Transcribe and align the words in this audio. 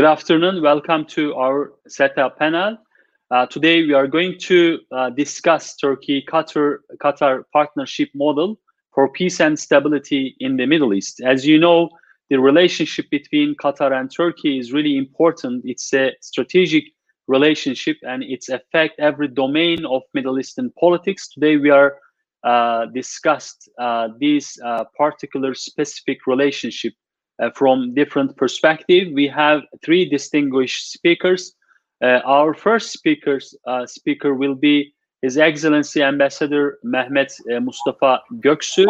Good 0.00 0.08
afternoon. 0.08 0.62
Welcome 0.62 1.04
to 1.08 1.34
our 1.34 1.74
SETA 1.86 2.30
panel. 2.38 2.78
Uh, 3.30 3.44
today 3.44 3.82
we 3.82 3.92
are 3.92 4.06
going 4.06 4.38
to 4.38 4.78
uh, 4.92 5.10
discuss 5.10 5.76
Turkey-Qatar 5.76 6.78
Qatar 7.02 7.42
partnership 7.52 8.08
model 8.14 8.58
for 8.94 9.12
peace 9.12 9.42
and 9.42 9.58
stability 9.58 10.36
in 10.40 10.56
the 10.56 10.64
Middle 10.64 10.94
East. 10.94 11.20
As 11.20 11.46
you 11.46 11.58
know, 11.58 11.90
the 12.30 12.40
relationship 12.40 13.10
between 13.10 13.54
Qatar 13.56 13.92
and 13.92 14.10
Turkey 14.10 14.58
is 14.58 14.72
really 14.72 14.96
important. 14.96 15.64
It's 15.66 15.92
a 15.92 16.12
strategic 16.22 16.84
relationship 17.28 17.98
and 18.02 18.22
it's 18.22 18.48
affect 18.48 18.98
every 18.98 19.28
domain 19.28 19.84
of 19.84 20.00
Middle 20.14 20.38
Eastern 20.38 20.72
politics. 20.80 21.28
Today 21.28 21.58
we 21.58 21.68
are 21.68 21.98
uh, 22.42 22.86
discussed 22.86 23.68
uh, 23.78 24.08
this 24.18 24.58
uh, 24.64 24.84
particular 24.96 25.52
specific 25.52 26.26
relationship 26.26 26.94
from 27.54 27.94
different 27.94 28.36
perspective. 28.36 29.08
We 29.12 29.26
have 29.28 29.62
three 29.84 30.08
distinguished 30.08 30.92
speakers. 30.92 31.54
Uh, 32.02 32.20
our 32.24 32.54
first 32.54 32.92
speakers, 32.92 33.54
uh, 33.66 33.86
speaker 33.86 34.34
will 34.34 34.54
be 34.54 34.94
His 35.22 35.36
Excellency 35.36 36.02
Ambassador 36.02 36.78
Mehmet 36.84 37.32
Mustafa 37.62 38.20
Göksu. 38.40 38.86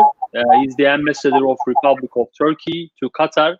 he's 0.60 0.76
the 0.76 0.86
ambassador 0.86 1.48
of 1.48 1.58
Republic 1.66 2.10
of 2.16 2.28
Turkey 2.38 2.92
to 3.00 3.10
Qatar. 3.18 3.56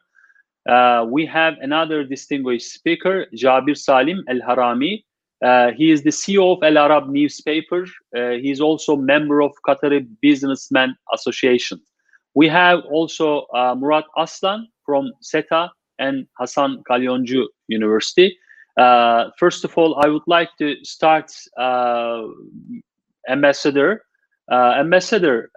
we 1.10 1.26
have 1.26 1.54
another 1.60 2.04
distinguished 2.04 2.72
speaker, 2.72 3.26
Jabir 3.34 3.76
Salim 3.76 4.22
El 4.28 4.40
Harami. 4.40 5.02
Uh, 5.42 5.72
he 5.72 5.90
is 5.90 6.02
the 6.02 6.10
CEO 6.10 6.56
of 6.56 6.62
Al 6.62 6.76
Arab 6.78 7.08
newspaper. 7.08 7.86
Uh, 8.16 8.32
he 8.42 8.50
is 8.50 8.60
also 8.60 8.94
member 8.94 9.40
of 9.40 9.52
Qatari 9.66 10.06
Businessmen 10.20 10.94
Association. 11.14 11.80
We 12.34 12.46
have 12.48 12.80
also 12.90 13.46
uh, 13.54 13.74
Murat 13.74 14.04
Aslan 14.18 14.68
from 14.90 15.12
SETA 15.20 15.70
and 15.98 16.26
Hasan 16.38 16.82
Kalyoncu 16.88 17.46
University. 17.68 18.36
Uh, 18.76 19.30
first 19.38 19.64
of 19.64 19.76
all, 19.78 19.92
I 20.04 20.08
would 20.08 20.26
like 20.26 20.50
to 20.58 20.68
start 20.84 21.30
uh, 21.56 22.22
Ambassador. 23.28 24.02
Uh, 24.50 24.74
Ambassador, 24.84 25.50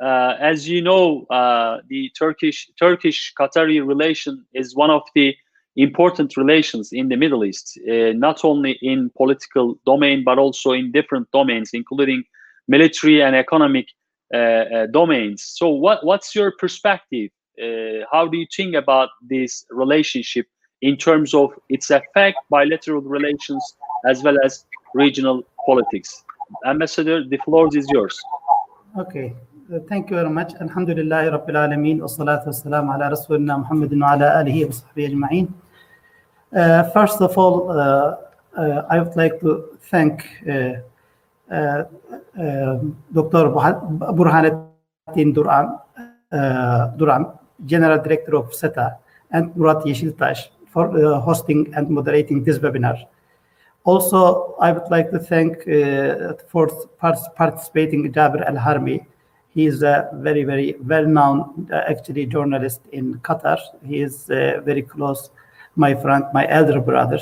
as 0.52 0.70
you 0.70 0.82
know, 0.90 1.26
the 1.90 2.12
Turkish 2.22 2.70
Turkish 2.78 3.34
Qatari 3.40 3.78
relation 3.94 4.46
is 4.54 4.76
one 4.76 4.92
of 4.92 5.04
the 5.16 5.36
important 5.76 6.38
relations 6.38 6.86
in 6.92 7.10
the 7.10 7.16
Middle 7.16 7.44
East, 7.44 7.80
uh, 7.90 8.12
not 8.28 8.46
only 8.46 8.78
in 8.82 9.10
political 9.18 9.80
domain, 9.92 10.24
but 10.24 10.38
also 10.38 10.72
in 10.74 10.92
different 10.92 11.28
domains, 11.32 11.72
including 11.74 12.24
military 12.68 13.24
and 13.24 13.36
economic 13.36 13.88
uh, 14.34 14.38
uh, 14.38 14.88
domains. 14.88 15.44
So 15.44 15.70
what, 15.70 16.06
what's 16.06 16.36
your 16.36 16.52
perspective? 16.60 17.32
Uh, 17.62 18.06
how 18.12 18.28
do 18.28 18.38
you 18.38 18.48
think 18.56 18.76
about 18.76 19.10
this 19.22 19.66
relationship 19.70 20.48
in 20.82 20.98
terms 20.98 21.34
of 21.34 21.52
its 21.70 21.92
effect, 21.92 22.38
bilateral 22.50 23.02
relations, 23.02 23.76
as 24.08 24.24
well 24.24 24.38
as 24.44 24.66
regional 24.94 25.44
politics? 25.66 26.24
Ambassador, 26.66 27.24
the 27.24 27.38
floor 27.38 27.70
is 27.76 27.88
yours. 27.92 28.20
Okay, 28.98 29.34
uh, 29.74 29.80
thank 29.90 30.10
you 30.10 30.16
very 30.16 30.30
much. 30.30 30.54
Alhamdulillah 30.62 31.32
Rabbil 31.32 31.56
Alameen 31.56 32.00
wa 32.00 32.08
salatu 32.08 32.48
wa 32.48 32.96
ala 32.96 33.10
Rasulina 33.10 33.64
Muhammadin 33.64 34.02
wa 34.02 34.14
ala 34.14 34.44
alihi 34.44 34.66
wa 34.66 34.72
sahbihi 34.72 35.10
ajma'in. 35.12 35.54
Uh, 36.56 36.84
first 36.92 37.22
of 37.22 37.36
all, 37.38 37.72
uh, 37.72 38.16
uh, 38.56 38.84
I 38.90 39.00
would 39.00 39.16
like 39.16 39.40
to 39.40 39.78
thank 39.90 40.24
Dr. 40.46 41.88
Burhanettin 44.14 45.34
Duran, 45.34 45.80
Duran, 46.98 47.26
General 47.66 48.04
Director 48.04 48.36
of 48.36 48.54
SETA, 48.54 49.00
and 49.32 49.56
Murat 49.56 49.86
Yeşiltaş 49.86 50.52
for 50.74 50.88
hosting 51.20 51.74
and 51.76 51.90
moderating 51.90 52.44
this 52.44 52.60
webinar. 52.60 53.08
Also, 53.86 54.56
I 54.60 54.72
would 54.72 54.90
like 54.90 55.12
to 55.12 55.20
thank 55.20 55.68
uh, 55.68 56.34
for 56.48 56.70
participating 57.38 58.12
Jabir 58.14 58.46
Al 58.46 58.56
Harmi. 58.56 59.06
He 59.50 59.68
is 59.68 59.84
a 59.84 60.10
very, 60.14 60.44
very 60.46 60.76
well-known, 60.80 61.68
uh, 61.72 61.82
actually, 61.88 62.26
journalist 62.26 62.82
in 62.92 63.16
Qatar. 63.20 63.60
He 63.86 64.02
is 64.02 64.30
uh, 64.30 64.62
very 64.66 64.82
close 64.82 65.30
my 65.76 65.94
friend, 65.94 66.24
my 66.34 66.48
elder 66.50 66.80
brother. 66.80 67.20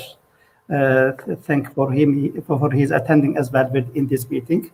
Uh, 0.72 1.12
thank 1.42 1.74
for 1.74 1.90
him 1.90 2.40
for 2.46 2.70
his 2.70 2.90
attending 2.90 3.36
as 3.36 3.50
well 3.50 3.70
in 3.94 4.06
this 4.06 4.30
meeting. 4.30 4.70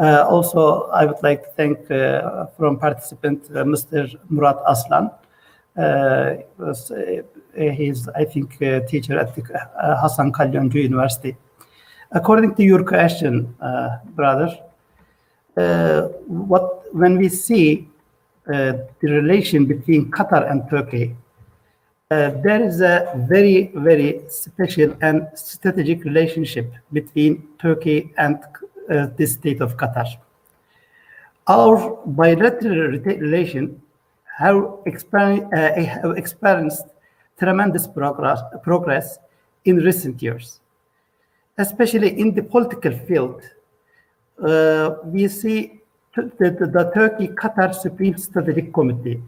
Uh, 0.00 0.24
also, 0.26 0.84
I 0.92 1.04
would 1.04 1.22
like 1.22 1.42
to 1.44 1.50
thank 1.50 1.90
uh, 1.90 2.46
from 2.56 2.78
participant 2.78 3.44
uh, 3.50 3.64
Mr. 3.64 4.18
Murat 4.30 4.56
Aslan. 4.66 5.10
Uh, 5.76 6.36
was, 6.56 6.90
uh, 6.90 7.22
he's, 7.54 8.08
I 8.08 8.24
think, 8.24 8.58
a 8.62 8.80
teacher 8.86 9.18
at 9.18 9.36
the 9.36 9.42
Hasan 10.00 10.32
Kalyoncu 10.32 10.76
University. 10.76 11.36
According 12.12 12.54
to 12.54 12.62
your 12.64 12.82
question, 12.82 13.54
brother, 14.16 14.58
what 16.26 16.94
when 16.94 17.18
we 17.18 17.28
see 17.28 17.88
the 18.46 18.88
relation 19.02 19.66
between 19.66 20.10
Qatar 20.10 20.50
and 20.50 20.68
Turkey, 20.70 21.14
uh, 22.10 22.30
there 22.42 22.60
is 22.60 22.80
a 22.80 23.12
very, 23.28 23.70
very 23.74 24.22
special 24.28 24.96
and 25.00 25.28
strategic 25.34 26.02
relationship 26.04 26.72
between 26.92 27.46
Turkey 27.60 28.12
and 28.18 28.40
uh, 28.90 29.06
the 29.16 29.26
state 29.26 29.60
of 29.60 29.76
Qatar. 29.76 30.06
Our 31.46 31.98
bilateral 32.06 32.98
relation 32.98 33.80
have, 34.36 34.56
uh, 34.56 35.48
have 35.52 36.16
experienced 36.16 36.86
tremendous 37.38 37.86
progress, 37.86 38.40
progress 38.62 39.18
in 39.64 39.76
recent 39.76 40.22
years, 40.22 40.60
especially 41.58 42.20
in 42.20 42.34
the 42.34 42.42
political 42.42 42.92
field. 42.92 43.42
Uh, 44.42 44.96
we 45.04 45.28
see 45.28 45.80
the, 46.14 46.32
the, 46.38 46.66
the 46.66 46.90
Turkey-Qatar 46.94 47.74
Supreme 47.74 48.16
Strategic 48.16 48.72
Committee 48.72 49.22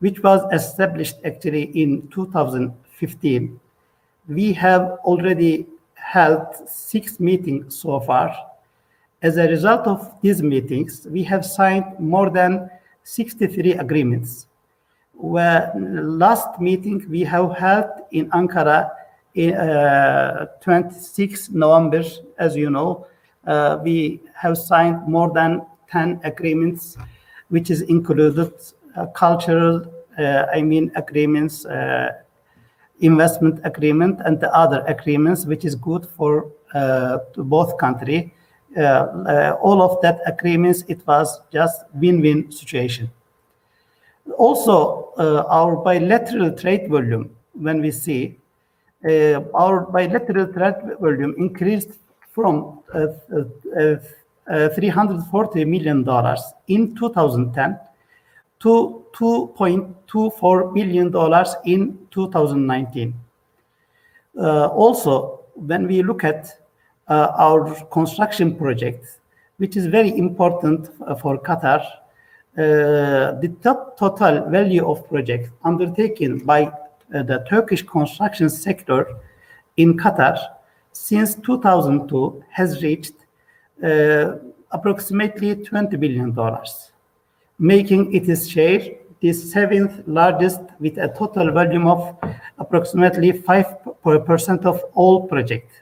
which 0.00 0.22
was 0.22 0.40
established 0.52 1.16
actually 1.24 1.64
in 1.80 2.08
2015. 2.08 3.60
We 4.28 4.52
have 4.52 4.82
already 5.04 5.66
held 5.94 6.46
six 6.68 7.18
meetings 7.18 7.76
so 7.76 8.00
far. 8.00 8.34
As 9.20 9.36
a 9.36 9.48
result 9.48 9.86
of 9.88 10.14
these 10.22 10.42
meetings, 10.42 11.06
we 11.10 11.24
have 11.24 11.44
signed 11.44 11.98
more 11.98 12.30
than 12.30 12.70
63 13.02 13.72
agreements. 13.72 14.46
Where 15.12 15.72
last 15.74 16.60
meeting 16.60 17.04
we 17.10 17.22
have 17.22 17.56
held 17.56 17.86
in 18.12 18.30
Ankara 18.30 18.90
in 19.34 19.54
uh, 19.54 20.46
26 20.60 21.50
November, 21.50 22.04
as 22.38 22.54
you 22.54 22.70
know, 22.70 23.06
uh, 23.44 23.78
we 23.82 24.20
have 24.34 24.56
signed 24.56 25.08
more 25.08 25.32
than 25.32 25.62
10 25.90 26.20
agreements, 26.22 26.96
which 27.48 27.70
is 27.70 27.82
included 27.82 28.52
uh, 28.96 29.06
cultural, 29.06 29.84
uh, 30.16 30.46
I 30.52 30.62
mean, 30.62 30.92
agreements, 30.94 31.66
uh, 31.66 32.10
investment 33.00 33.60
agreement, 33.64 34.20
and 34.24 34.38
the 34.38 34.54
other 34.54 34.84
agreements, 34.86 35.44
which 35.44 35.64
is 35.64 35.74
good 35.74 36.06
for 36.16 36.52
both 37.36 37.76
country. 37.78 38.32
All 38.76 39.82
of 39.82 40.00
that 40.02 40.20
agreements, 40.26 40.84
it 40.88 41.06
was 41.06 41.40
just 41.52 41.82
win-win 41.94 42.50
situation. 42.50 43.10
Also, 44.36 45.12
our 45.48 45.76
bilateral 45.76 46.52
trade 46.52 46.88
volume, 46.88 47.30
when 47.54 47.80
we 47.80 47.90
see 47.90 48.38
uh, 49.06 49.40
our 49.54 49.82
bilateral 49.82 50.52
trade 50.52 50.98
volume 51.00 51.32
increased 51.38 52.00
from 52.32 52.80
uh, 52.92 53.06
uh, 53.78 53.98
$340 54.48 55.66
million 55.66 55.98
in 56.66 56.96
2010 56.96 57.78
to 58.58 59.04
$2.24 59.12 60.74
billion 60.74 61.06
in 61.64 61.98
2019. 62.10 63.14
Uh, 64.36 64.66
also, 64.68 65.44
when 65.54 65.86
we 65.86 66.02
look 66.02 66.24
at 66.24 66.67
uh, 67.08 67.32
our 67.36 67.74
construction 67.86 68.54
project, 68.54 69.18
which 69.56 69.76
is 69.76 69.86
very 69.86 70.16
important 70.16 70.86
for 71.20 71.38
Qatar, 71.38 71.80
uh, 72.56 73.38
the 73.40 73.54
total 73.96 74.50
value 74.50 74.84
of 74.86 75.08
projects 75.08 75.50
undertaken 75.64 76.38
by 76.38 76.64
uh, 76.64 77.22
the 77.22 77.44
Turkish 77.48 77.82
construction 77.82 78.48
sector 78.50 79.16
in 79.76 79.96
Qatar 79.96 80.36
since 80.92 81.36
2002 81.36 82.42
has 82.50 82.82
reached 82.82 83.14
uh, 83.82 84.36
approximately 84.72 85.54
$20 85.54 85.98
billion 86.00 86.36
making 87.58 88.14
its 88.14 88.48
share 88.48 88.80
the 89.20 89.32
seventh 89.32 90.02
largest 90.06 90.60
with 90.78 90.96
a 90.98 91.08
total 91.08 91.50
volume 91.52 91.86
of 91.86 92.16
approximately 92.58 93.32
5% 93.32 94.64
of 94.64 94.82
all 94.94 95.26
projects. 95.26 95.74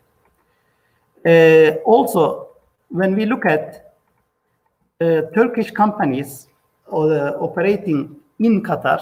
Uh, 1.27 1.73
also, 1.85 2.49
when 2.89 3.17
we 3.17 3.27
look 3.27 3.45
at 3.47 3.95
uh, 5.01 5.23
Turkish 5.35 5.73
companies 5.73 6.47
uh, 6.93 7.33
operating 7.41 8.15
in 8.39 8.63
Qatar, 8.63 9.01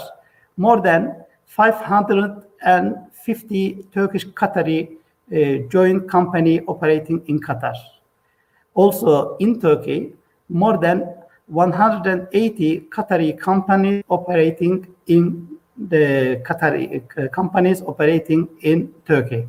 more 0.56 0.81
than 0.81 1.17
550 1.47 3.87
Turkish 3.93 4.26
Qatari 4.29 4.97
uh, 5.32 5.59
joint 5.69 6.09
company 6.09 6.61
operating 6.67 7.23
in 7.26 7.41
Qatar. 7.41 7.75
Also 8.75 9.37
in 9.37 9.61
Turkey, 9.61 10.15
more 10.49 10.79
than 10.79 11.06
180 11.49 12.81
Qatari 12.91 13.38
companies 13.38 14.03
operating 14.09 14.87
in 15.06 15.47
the 15.77 16.41
Qatari 16.47 17.03
uh, 17.19 17.29
companies 17.29 17.82
operating 17.82 18.49
in 18.62 18.94
Turkey. 19.06 19.47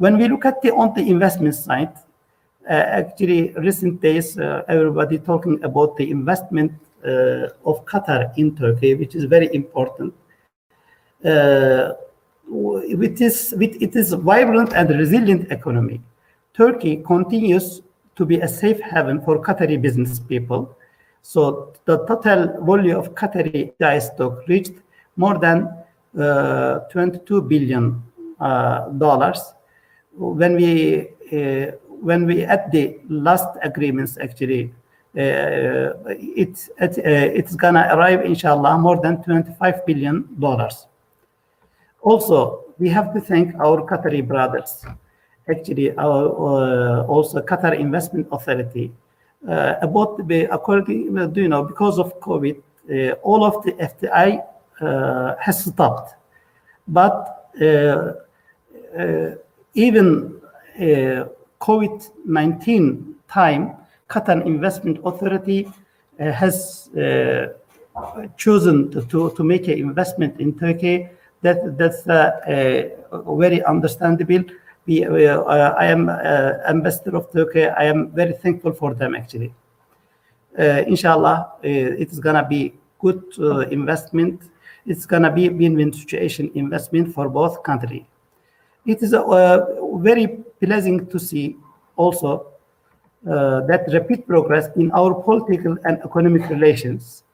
When 0.00 0.16
we 0.16 0.28
look 0.28 0.46
at 0.46 0.62
the 0.62 0.72
on 0.72 0.94
the 0.94 1.02
investment 1.10 1.54
side, 1.54 1.92
uh, 2.66 2.72
actually 2.72 3.50
recent 3.50 4.00
days 4.00 4.38
uh, 4.38 4.62
everybody 4.66 5.18
talking 5.18 5.62
about 5.62 5.98
the 5.98 6.10
investment 6.10 6.72
uh, 7.04 7.48
of 7.66 7.84
Qatar 7.84 8.32
in 8.38 8.56
Turkey, 8.56 8.94
which 8.94 9.14
is 9.14 9.24
very 9.24 9.54
important. 9.54 10.14
Uh, 11.22 11.92
this, 13.20 13.52
with 13.58 13.76
it 13.82 13.94
is 13.94 14.14
vibrant 14.14 14.72
and 14.72 14.88
resilient 14.88 15.52
economy. 15.52 16.00
Turkey 16.54 16.96
continues 17.06 17.82
to 18.16 18.24
be 18.24 18.40
a 18.40 18.48
safe 18.48 18.80
haven 18.80 19.20
for 19.20 19.38
Qatari 19.38 19.78
business 19.78 20.18
people. 20.18 20.74
So 21.20 21.74
the 21.84 21.98
total 22.06 22.64
volume 22.64 22.96
of 22.96 23.14
Qatari 23.14 23.74
DI 23.78 23.98
stock 23.98 24.48
reached 24.48 24.76
more 25.16 25.38
than 25.38 25.68
uh, 26.18 26.78
22 26.90 27.42
billion 27.42 28.02
uh, 28.40 28.88
dollars. 28.88 29.52
When 30.16 30.56
we 30.56 31.08
uh, 31.32 31.72
when 31.88 32.26
we 32.26 32.42
at 32.44 32.70
the 32.72 32.98
last 33.08 33.48
agreements 33.62 34.18
actually, 34.20 34.72
uh, 35.16 35.92
uh, 36.98 37.28
it's 37.38 37.54
gonna 37.56 37.88
arrive 37.92 38.24
inshallah 38.24 38.78
more 38.78 39.00
than 39.00 39.22
25 39.22 39.86
billion 39.86 40.28
dollars. 40.38 40.86
Also, 42.02 42.64
we 42.78 42.88
have 42.88 43.12
to 43.14 43.20
thank 43.20 43.54
our 43.56 43.82
Qatari 43.82 44.26
brothers. 44.26 44.84
Actually, 45.48 45.96
our 45.96 47.02
uh, 47.02 47.06
also 47.06 47.40
Qatar 47.42 47.78
Investment 47.78 48.26
Authority. 48.32 48.92
Uh, 49.48 49.74
about 49.80 50.28
the 50.28 50.44
according, 50.52 51.16
you 51.34 51.48
know, 51.48 51.64
because 51.64 51.98
of 51.98 52.18
COVID, 52.20 52.60
uh, 52.92 53.12
all 53.22 53.42
of 53.44 53.64
the 53.64 53.72
uh, 54.80 55.34
has 55.40 55.64
stopped. 55.64 56.14
But 56.86 57.50
uh, 59.76 59.80
uh, 59.80 59.80
even 59.80 60.40
COVID-19 61.60 63.14
time, 63.28 63.76
Qatar 64.08 64.44
Investment 64.46 64.98
Authority 65.04 65.68
has 66.18 66.90
chosen 68.36 68.90
to, 68.90 69.02
to, 69.06 69.30
to 69.36 69.44
make 69.44 69.68
an 69.68 69.78
investment 69.78 70.40
in 70.40 70.58
Turkey 70.58 71.08
that 71.42 71.78
that's 71.78 72.06
uh, 72.06 72.90
uh, 73.12 73.34
very 73.34 73.64
understandable. 73.64 74.44
We, 74.86 75.04
uh, 75.04 75.40
I 75.42 75.86
am 75.86 76.08
ambassador 76.08 77.16
of 77.16 77.32
Turkey. 77.32 77.66
I 77.66 77.84
am 77.84 78.10
very 78.10 78.32
thankful 78.32 78.72
for 78.72 78.94
them 78.94 79.14
actually. 79.14 79.54
inshallah, 80.58 81.52
it 81.62 82.10
is 82.10 82.18
gonna 82.18 82.46
be 82.46 82.74
good 82.98 83.22
investment. 83.70 84.42
It's 84.86 85.06
gonna 85.06 85.30
be 85.30 85.48
win-win 85.48 85.92
situation 85.92 86.50
investment 86.54 87.14
for 87.14 87.28
both 87.28 87.62
countries. 87.62 88.04
It 88.86 89.02
is 89.02 89.14
very 89.94 90.26
pleasing 90.60 91.06
to 91.06 91.18
see 91.18 91.56
also 91.96 92.46
uh, 93.26 93.60
that 93.66 93.84
rapid 93.92 94.26
progress 94.26 94.68
in 94.76 94.90
our 94.92 95.14
political 95.14 95.76
and 95.84 95.98
economic 96.04 96.48
relations 96.48 97.24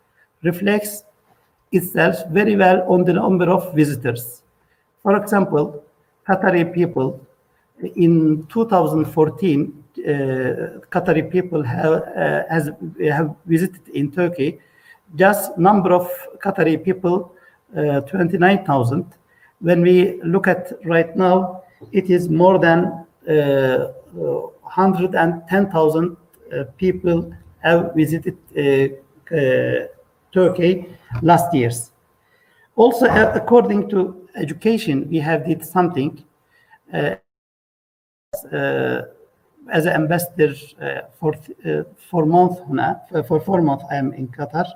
reflects 0.43 1.05
itself 1.73 2.17
very 2.31 2.57
well 2.57 2.83
on 2.93 3.05
the 3.05 3.13
number 3.13 3.49
of 3.51 3.73
visitors. 3.75 4.43
For 5.03 5.17
example, 5.17 5.85
Qatari 6.29 6.73
people 6.73 7.21
in 7.95 8.47
2014, 8.49 9.85
uh, 9.99 10.03
Qatari 10.91 11.31
people 11.31 11.63
have, 11.63 11.93
uh, 11.93 12.43
has, 12.51 12.71
have 13.09 13.37
visited 13.47 13.89
in 13.95 14.11
Turkey. 14.11 14.59
Just 15.15 15.57
number 15.57 15.93
of 15.93 16.11
Qatari 16.43 16.83
people, 16.83 17.33
uh, 17.77 18.01
29,000. 18.01 19.07
When 19.61 19.83
we 19.83 20.21
look 20.23 20.47
at 20.47 20.73
right 20.85 21.17
now, 21.17 21.63
it 21.93 22.11
is 22.11 22.29
more 22.29 22.59
than 22.59 23.07
110,000 23.27 26.17
uh, 26.53 26.65
people 26.79 27.33
have 27.59 27.93
visited 27.95 28.37
uh, 28.57 28.89
uh, 29.35 29.87
Turkey 30.33 30.87
last 31.23 31.53
years. 31.55 31.91
Also, 32.77 33.07
according 33.07 33.89
to 33.91 34.29
education, 34.37 35.09
we 35.09 35.19
have 35.19 35.45
did 35.47 35.65
something 35.65 36.23
uh, 36.93 37.17
uh, 38.53 39.03
as 39.73 39.87
an 39.87 39.95
ambassador 39.95 40.55
uh, 40.81 41.01
for 41.19 41.35
for 42.11 42.27
month 42.27 42.59
for 43.27 43.41
four 43.41 43.63
months. 43.63 43.85
I 43.91 43.97
am 43.97 44.13
in 44.13 44.29
Qatar. 44.29 44.67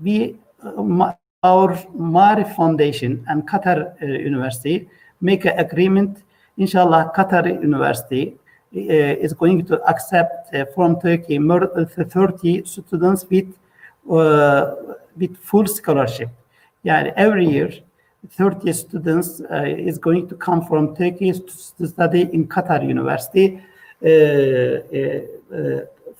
we 0.00 0.38
our 1.42 1.74
Maarif 1.96 2.54
Foundation 2.54 3.24
and 3.28 3.48
Qatar 3.48 4.00
University 4.00 4.88
make 5.20 5.44
an 5.44 5.58
agreement. 5.58 6.22
Inshallah, 6.56 7.12
Qatar 7.16 7.60
University 7.60 8.36
uh, 8.76 9.24
is 9.24 9.32
going 9.32 9.64
to 9.66 9.82
accept 9.84 10.54
uh, 10.54 10.66
from 10.74 11.00
Turkey 11.00 11.40
more 11.40 11.68
than 11.74 11.86
30 11.86 12.64
students 12.64 13.26
with 13.28 13.52
uh, 14.10 14.74
with 15.16 15.36
full 15.38 15.66
scholarship. 15.66 16.30
Yeah, 16.84 17.12
every 17.16 17.48
year, 17.48 17.72
30 18.30 18.72
students 18.72 19.40
uh, 19.40 19.64
is 19.64 19.98
going 19.98 20.28
to 20.28 20.36
come 20.36 20.64
from 20.64 20.94
Turkey 20.94 21.32
to 21.32 21.86
study 21.88 22.22
in 22.32 22.46
Qatar 22.46 22.86
University 22.86 23.60
uh, 24.04 24.08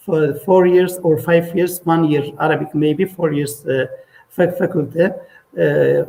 for 0.05 0.35
four 0.45 0.67
years 0.67 0.99
or 0.99 1.17
five 1.21 1.55
years, 1.55 1.81
one 1.85 2.11
year 2.11 2.25
Arabic, 2.41 2.75
maybe 2.75 3.05
four 3.05 3.33
years 3.33 3.65
faculty. 4.33 5.05
Uh, 5.05 6.05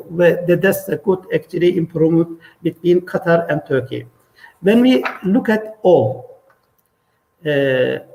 that's 0.47 0.87
a 0.87 0.97
good 0.97 1.25
actually 1.33 1.77
improvement 1.77 2.39
between 2.61 3.01
Qatar 3.01 3.45
and 3.49 3.61
Turkey. 3.67 4.05
When 4.61 4.81
we 4.81 5.03
look 5.25 5.49
at 5.49 5.77
all, 5.81 6.39
Qatar 7.43 8.05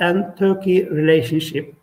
and 0.00 0.36
Turkey 0.36 0.84
relationship, 0.84 1.74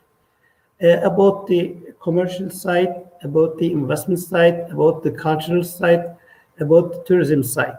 about 0.81 1.47
the 1.47 1.77
commercial 2.01 2.49
side, 2.49 3.05
about 3.23 3.57
the 3.57 3.71
investment 3.71 4.19
side, 4.19 4.69
about 4.69 5.03
the 5.03 5.11
cultural 5.11 5.63
side, 5.63 6.17
about 6.59 6.91
the 6.91 7.03
tourism 7.07 7.41
side. 7.41 7.77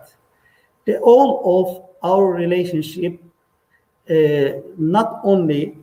The, 0.86 0.98
all 1.00 1.60
of 1.60 1.84
our 2.02 2.32
relationship, 2.32 3.22
uh, 4.08 4.62
not 4.78 5.20
only 5.22 5.76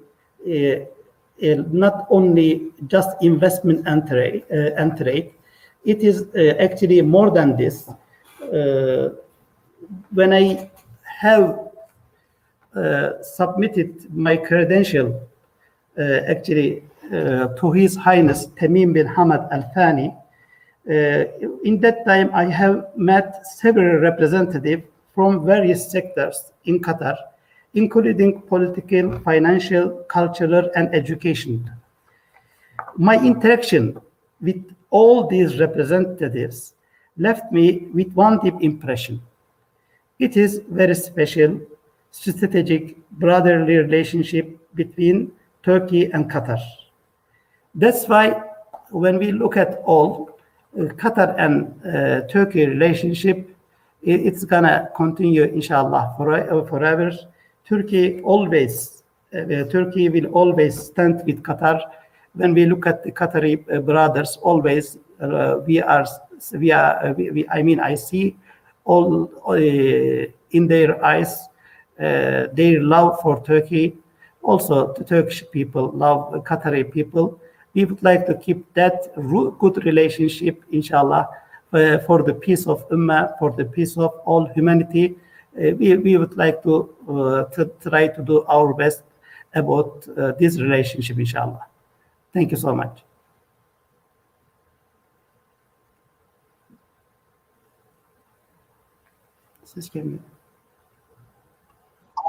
uh 0.45 0.85
not 1.41 2.07
only 2.09 2.71
just 2.87 3.09
investment 3.21 3.87
and 3.87 4.07
trade, 4.07 4.43
uh, 4.51 4.71
and 4.77 4.97
it 5.83 5.99
is 5.99 6.23
uh, 6.35 6.55
actually 6.59 7.01
more 7.01 7.31
than 7.31 7.55
this. 7.57 7.89
when 10.13 10.33
I 10.33 10.69
have 11.03 11.59
submitted 13.21 14.13
my 14.13 14.37
credential, 14.37 15.07
actually 15.97 16.83
uh, 17.13 17.49
to 17.59 17.71
His 17.71 17.95
Highness 17.95 18.47
Tamim 18.59 18.91
bin 18.93 19.07
Hamad 19.07 19.47
Al 19.51 19.71
Thani. 19.75 20.09
Uh, 20.89 21.25
in 21.63 21.79
that 21.81 22.03
time, 22.03 22.31
I 22.33 22.45
have 22.45 22.87
met 22.95 23.45
several 23.45 23.99
representatives 23.99 24.83
from 25.13 25.45
various 25.45 25.91
sectors 25.91 26.51
in 26.65 26.79
Qatar, 26.79 27.15
including 27.75 28.41
political, 28.41 29.19
financial, 29.19 29.89
cultural, 30.09 30.71
and 30.75 30.93
education. 30.95 31.69
My 32.97 33.15
interaction 33.17 33.99
with 34.41 34.63
all 34.89 35.27
these 35.27 35.59
representatives 35.59 36.73
left 37.17 37.51
me 37.51 37.87
with 37.93 38.13
one 38.13 38.39
deep 38.39 38.55
impression. 38.61 39.21
It 40.19 40.37
is 40.37 40.61
very 40.69 40.95
special, 40.95 41.59
strategic, 42.11 42.97
brotherly 43.11 43.75
relationship 43.75 44.57
between 44.73 45.31
Turkey 45.63 46.11
and 46.11 46.31
Qatar. 46.31 46.59
That's 47.73 48.07
why 48.07 48.41
when 48.91 49.17
we 49.17 49.33
look 49.33 49.57
at 49.57 49.81
all 49.83 50.39
uh, 50.77 50.83
Qatar 50.93 51.35
and 51.37 51.75
uh, 51.85 52.27
Turkey 52.27 52.65
relationship, 52.65 53.49
it, 54.01 54.21
it's 54.21 54.45
gonna 54.45 54.89
continue, 54.95 55.43
inshallah, 55.43 56.13
for, 56.17 56.65
forever. 56.67 57.11
Turkey 57.67 58.21
always, 58.21 59.03
uh, 59.33 59.63
Turkey 59.65 60.09
will 60.09 60.27
always 60.27 60.79
stand 60.79 61.23
with 61.25 61.41
Qatar. 61.43 61.81
When 62.33 62.53
we 62.53 62.65
look 62.65 62.85
at 62.85 63.03
the 63.03 63.11
Qatari 63.11 63.63
uh, 63.71 63.79
brothers, 63.79 64.37
always 64.41 64.97
uh, 65.21 65.57
we 65.65 65.81
are, 65.81 66.05
we 66.53 66.71
are, 66.71 67.13
we, 67.17 67.31
we, 67.31 67.47
I 67.49 67.63
mean, 67.63 67.79
I 67.79 67.95
see 67.95 68.35
all 68.83 69.29
in 70.51 70.67
their 70.67 71.03
eyes 71.03 71.47
their 71.97 72.81
love 72.81 73.19
for 73.21 73.43
Turkey. 73.43 73.97
Also, 74.43 74.93
the 74.93 75.03
Turkish 75.03 75.43
people 75.51 75.91
love 75.91 76.33
Qatari 76.43 76.91
people 76.91 77.39
we 77.75 77.83
would 77.83 78.01
like 78.01 78.25
to 78.25 78.35
keep 78.35 78.73
that 78.73 79.13
good 79.59 79.85
relationship, 79.85 80.63
inshallah, 80.71 81.27
uh, 81.73 81.99
for 81.99 82.23
the 82.23 82.33
peace 82.33 82.67
of 82.67 82.87
Ummah, 82.89 83.37
for 83.37 83.51
the 83.51 83.65
peace 83.65 83.97
of 83.97 84.11
all 84.25 84.47
humanity. 84.47 85.17
Uh, 85.57 85.71
we, 85.75 85.95
we 85.97 86.17
would 86.17 86.35
like 86.37 86.61
to, 86.63 86.93
uh, 87.09 87.43
to 87.45 87.65
try 87.81 88.07
to 88.07 88.21
do 88.21 88.43
our 88.45 88.73
best 88.73 89.03
about 89.53 90.05
uh, 90.17 90.33
this 90.33 90.59
relationship, 90.59 91.17
inshallah. 91.17 91.65
Thank 92.33 92.51
you 92.51 92.57
so 92.57 92.75
much. 92.75 93.03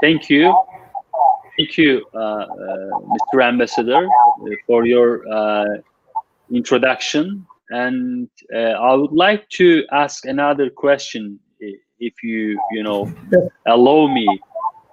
Thank 0.01 0.29
you. 0.29 0.53
Thank 1.57 1.77
you, 1.77 2.05
uh, 2.13 2.17
uh, 2.17 2.45
Mr. 3.33 3.43
Ambassador, 3.43 4.05
uh, 4.05 4.55
for 4.67 4.85
your 4.85 5.23
introduction. 6.51 7.45
And 7.69 8.29
I 8.53 8.93
would 8.93 9.11
like 9.11 9.49
to 9.49 9.83
ask 9.91 10.25
another 10.25 10.69
question, 10.69 11.39
if 11.99 12.23
you, 12.23 12.59
you 12.71 12.83
know, 12.83 13.11
allow 13.65 14.07
me. 14.07 14.27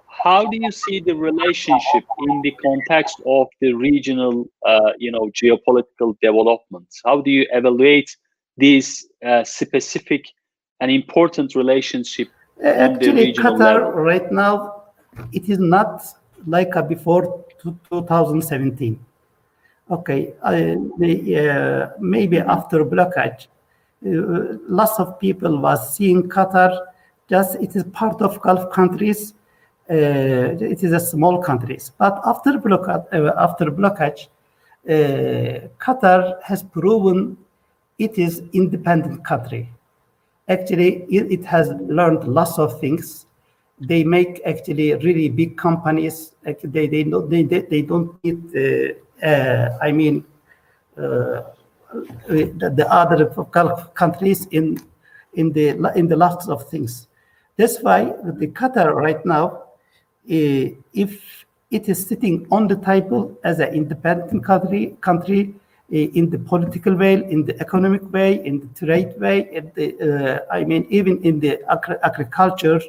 How 0.07 0.45
do 0.45 0.57
you 0.59 0.71
see 0.71 1.01
the 1.01 1.13
relationship 1.13 2.03
in 2.27 2.41
the 2.41 2.51
context 2.63 3.21
of 3.25 3.47
the 3.61 3.73
regional, 3.73 4.47
uh, 4.65 4.93
you 4.97 5.11
know, 5.11 5.29
geopolitical 5.39 6.17
developments? 6.21 7.01
How 7.05 7.21
do 7.21 7.29
you 7.29 7.45
evaluate 7.51 8.15
these 8.57 9.07
specific 9.43 10.25
and 10.79 10.89
important 10.89 11.55
relationship 11.55 12.29
Actually, 12.63 13.33
Qatar 13.33 13.59
level? 13.59 13.91
right 13.91 14.31
now, 14.31 14.83
it 15.31 15.49
is 15.49 15.59
not 15.59 16.03
like 16.47 16.73
before 16.87 17.45
2017. 17.89 18.99
Okay, 19.91 20.33
uh, 20.41 20.47
uh, 20.47 21.91
maybe 21.99 22.39
after 22.39 22.83
blockage, 22.85 23.47
uh, 24.05 24.57
lots 24.67 24.99
of 24.99 25.19
people 25.19 25.59
was 25.59 25.95
seeing 25.95 26.23
Qatar 26.23 26.79
just 27.29 27.55
it 27.55 27.75
is 27.75 27.83
part 27.93 28.21
of 28.21 28.39
Gulf 28.41 28.71
countries. 28.71 29.33
Uh, 29.89 30.57
it 30.59 30.83
is 30.83 30.91
a 30.93 30.99
small 30.99 31.41
countries, 31.41 31.91
but 31.97 32.19
after 32.25 32.57
blockade, 32.57 33.03
uh, 33.13 33.31
after 33.37 33.65
blockage, 33.65 34.27
uh, 34.89 35.67
Qatar 35.77 36.41
has 36.41 36.63
proven 36.63 37.37
it 37.99 38.17
is 38.17 38.41
independent 38.53 39.23
country. 39.23 39.69
Actually, 40.47 41.03
it, 41.09 41.31
it 41.31 41.45
has 41.45 41.69
learned 41.87 42.23
lots 42.27 42.57
of 42.57 42.79
things 42.79 43.25
they 43.79 44.03
make 44.03 44.41
actually 44.45 44.93
really 44.95 45.29
big 45.29 45.57
companies. 45.57 46.33
They 46.43 46.87
they 46.87 47.03
don't 47.03 47.29
they, 47.29 47.43
they 47.43 47.81
don't 47.81 48.23
need. 48.23 48.55
Uh, 48.55 49.25
uh, 49.25 49.77
I 49.81 49.91
mean, 49.91 50.25
uh, 50.97 51.41
the, 52.27 52.73
the, 52.75 52.85
other 52.91 53.25
Gulf 53.51 53.93
countries 53.93 54.45
in 54.51 54.79
in 55.33 55.51
the 55.51 55.69
in 55.95 56.07
the 56.07 56.15
lots 56.15 56.47
of 56.47 56.69
things. 56.69 57.07
That's 57.57 57.81
why 57.81 58.13
the 58.23 58.47
Qatar 58.47 58.93
right 58.93 59.25
now, 59.25 59.63
if 60.25 61.45
it 61.71 61.89
is 61.89 62.05
sitting 62.05 62.47
on 62.51 62.67
the 62.67 62.75
table 62.77 63.37
as 63.43 63.59
an 63.59 63.73
independent 63.73 64.43
country, 64.43 64.95
country 65.01 65.55
in 65.89 66.29
the 66.29 66.39
political 66.39 66.95
way, 66.95 67.13
in 67.13 67.45
the 67.45 67.59
economic 67.61 68.11
way, 68.11 68.45
in 68.45 68.59
the 68.59 68.85
trade 68.85 69.19
way, 69.19 69.47
in 69.51 69.71
the, 69.75 70.43
uh, 70.49 70.53
I 70.53 70.63
mean, 70.63 70.85
even 70.89 71.21
in 71.23 71.39
the 71.39 71.59
agri 71.71 71.95
agriculture 72.03 72.81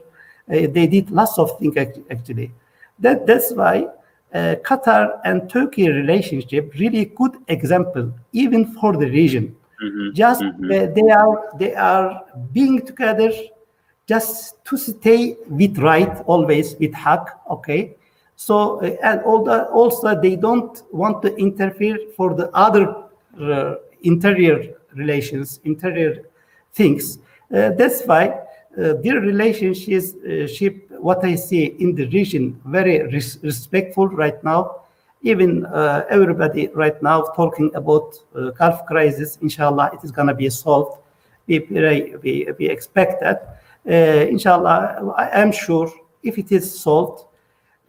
uh, 0.48 0.66
they 0.70 0.86
did 0.86 1.10
lots 1.10 1.38
of 1.38 1.58
things 1.58 1.76
actually. 1.76 2.52
That, 3.00 3.26
that's 3.26 3.52
why 3.52 3.88
uh, 4.32 4.54
Qatar 4.64 5.20
and 5.24 5.50
Turkey 5.50 5.88
relationship 5.90 6.72
really 6.78 7.06
good 7.06 7.36
example 7.48 8.12
even 8.32 8.72
for 8.74 8.96
the 8.96 9.10
region. 9.10 9.56
Mm-hmm. 9.82 10.14
Just 10.14 10.42
mm-hmm. 10.42 10.94
They 10.94 11.10
are 11.10 11.58
they 11.58 11.74
are 11.74 12.24
being 12.52 12.84
together 12.86 13.30
just 14.06 14.64
to 14.64 14.76
stay 14.76 15.36
with 15.48 15.78
right 15.78 16.22
always 16.26 16.76
with 16.76 16.94
haq. 16.94 17.40
Okay, 17.50 17.96
so 18.36 18.80
uh, 18.80 18.96
and 19.02 19.20
also 19.22 20.20
they 20.20 20.36
don't 20.36 20.82
want 20.92 21.22
to 21.22 21.34
interfere 21.36 21.98
for 22.16 22.34
the 22.34 22.50
other 22.54 23.04
uh, 23.40 23.74
interior 24.02 24.76
relations, 24.94 25.60
interior 25.64 26.24
things. 26.72 27.18
Uh, 27.52 27.70
that's 27.70 28.02
why 28.04 28.28
uh, 28.28 28.94
their 29.02 29.20
relationship, 29.20 30.90
what 30.90 31.24
I 31.24 31.34
see 31.34 31.66
in 31.78 31.94
the 31.94 32.06
region, 32.08 32.60
very 32.66 33.02
res 33.06 33.38
respectful 33.42 34.08
right 34.08 34.42
now. 34.44 34.82
Even 35.22 35.64
uh, 35.66 36.04
everybody 36.10 36.68
right 36.68 37.02
now 37.02 37.22
talking 37.34 37.74
about 37.74 38.14
uh, 38.34 38.50
Gulf 38.50 38.84
crisis. 38.86 39.38
Inshallah, 39.42 39.90
it 39.94 40.04
is 40.04 40.12
going 40.12 40.28
to 40.28 40.34
be 40.34 40.48
solved. 40.50 41.00
We, 41.46 41.60
we, 41.60 42.46
we 42.58 42.68
expect 42.68 43.20
that. 43.22 43.55
Inshallah, 43.86 45.14
I 45.16 45.40
am 45.40 45.52
sure 45.52 45.92
if 46.22 46.38
it 46.38 46.52
is 46.52 46.80
solved, 46.80 47.24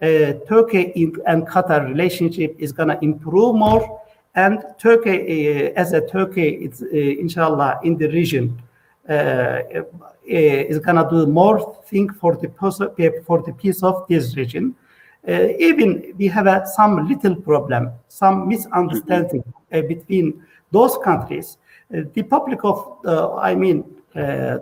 uh, 0.01 0.33
Turkey 0.47 1.11
and 1.25 1.47
Qatar 1.47 1.87
relationship 1.87 2.55
is 2.59 2.71
going 2.71 2.89
to 2.89 2.99
improve 3.01 3.55
more. 3.55 4.01
And 4.35 4.63
Turkey, 4.77 5.69
uh, 5.69 5.71
as 5.75 5.93
a 5.93 6.07
Turkey, 6.07 6.49
it's 6.65 6.83
uh, 6.83 6.85
inshallah 6.91 7.79
in 7.83 7.97
the 7.97 8.07
region, 8.09 8.61
uh, 9.09 9.61
is 10.23 10.79
gonna 10.79 11.09
do 11.09 11.25
more 11.25 11.81
thing 11.87 12.09
for 12.09 12.35
the 12.35 12.49
for 13.25 13.41
the 13.41 13.53
peace 13.53 13.81
of 13.81 14.05
this 14.07 14.35
region. 14.35 14.75
Uh, 15.27 15.47
even 15.57 16.13
we 16.17 16.27
have 16.27 16.45
a, 16.45 16.67
some 16.75 17.07
little 17.07 17.35
problem, 17.35 17.89
some 18.09 18.47
misunderstanding 18.47 19.43
uh, 19.71 19.81
between 19.81 20.43
those 20.71 20.97
countries. 21.03 21.57
the 21.89 22.23
public 22.23 22.59
of, 22.63 22.77
I 23.39 23.55
mean, 23.55 23.85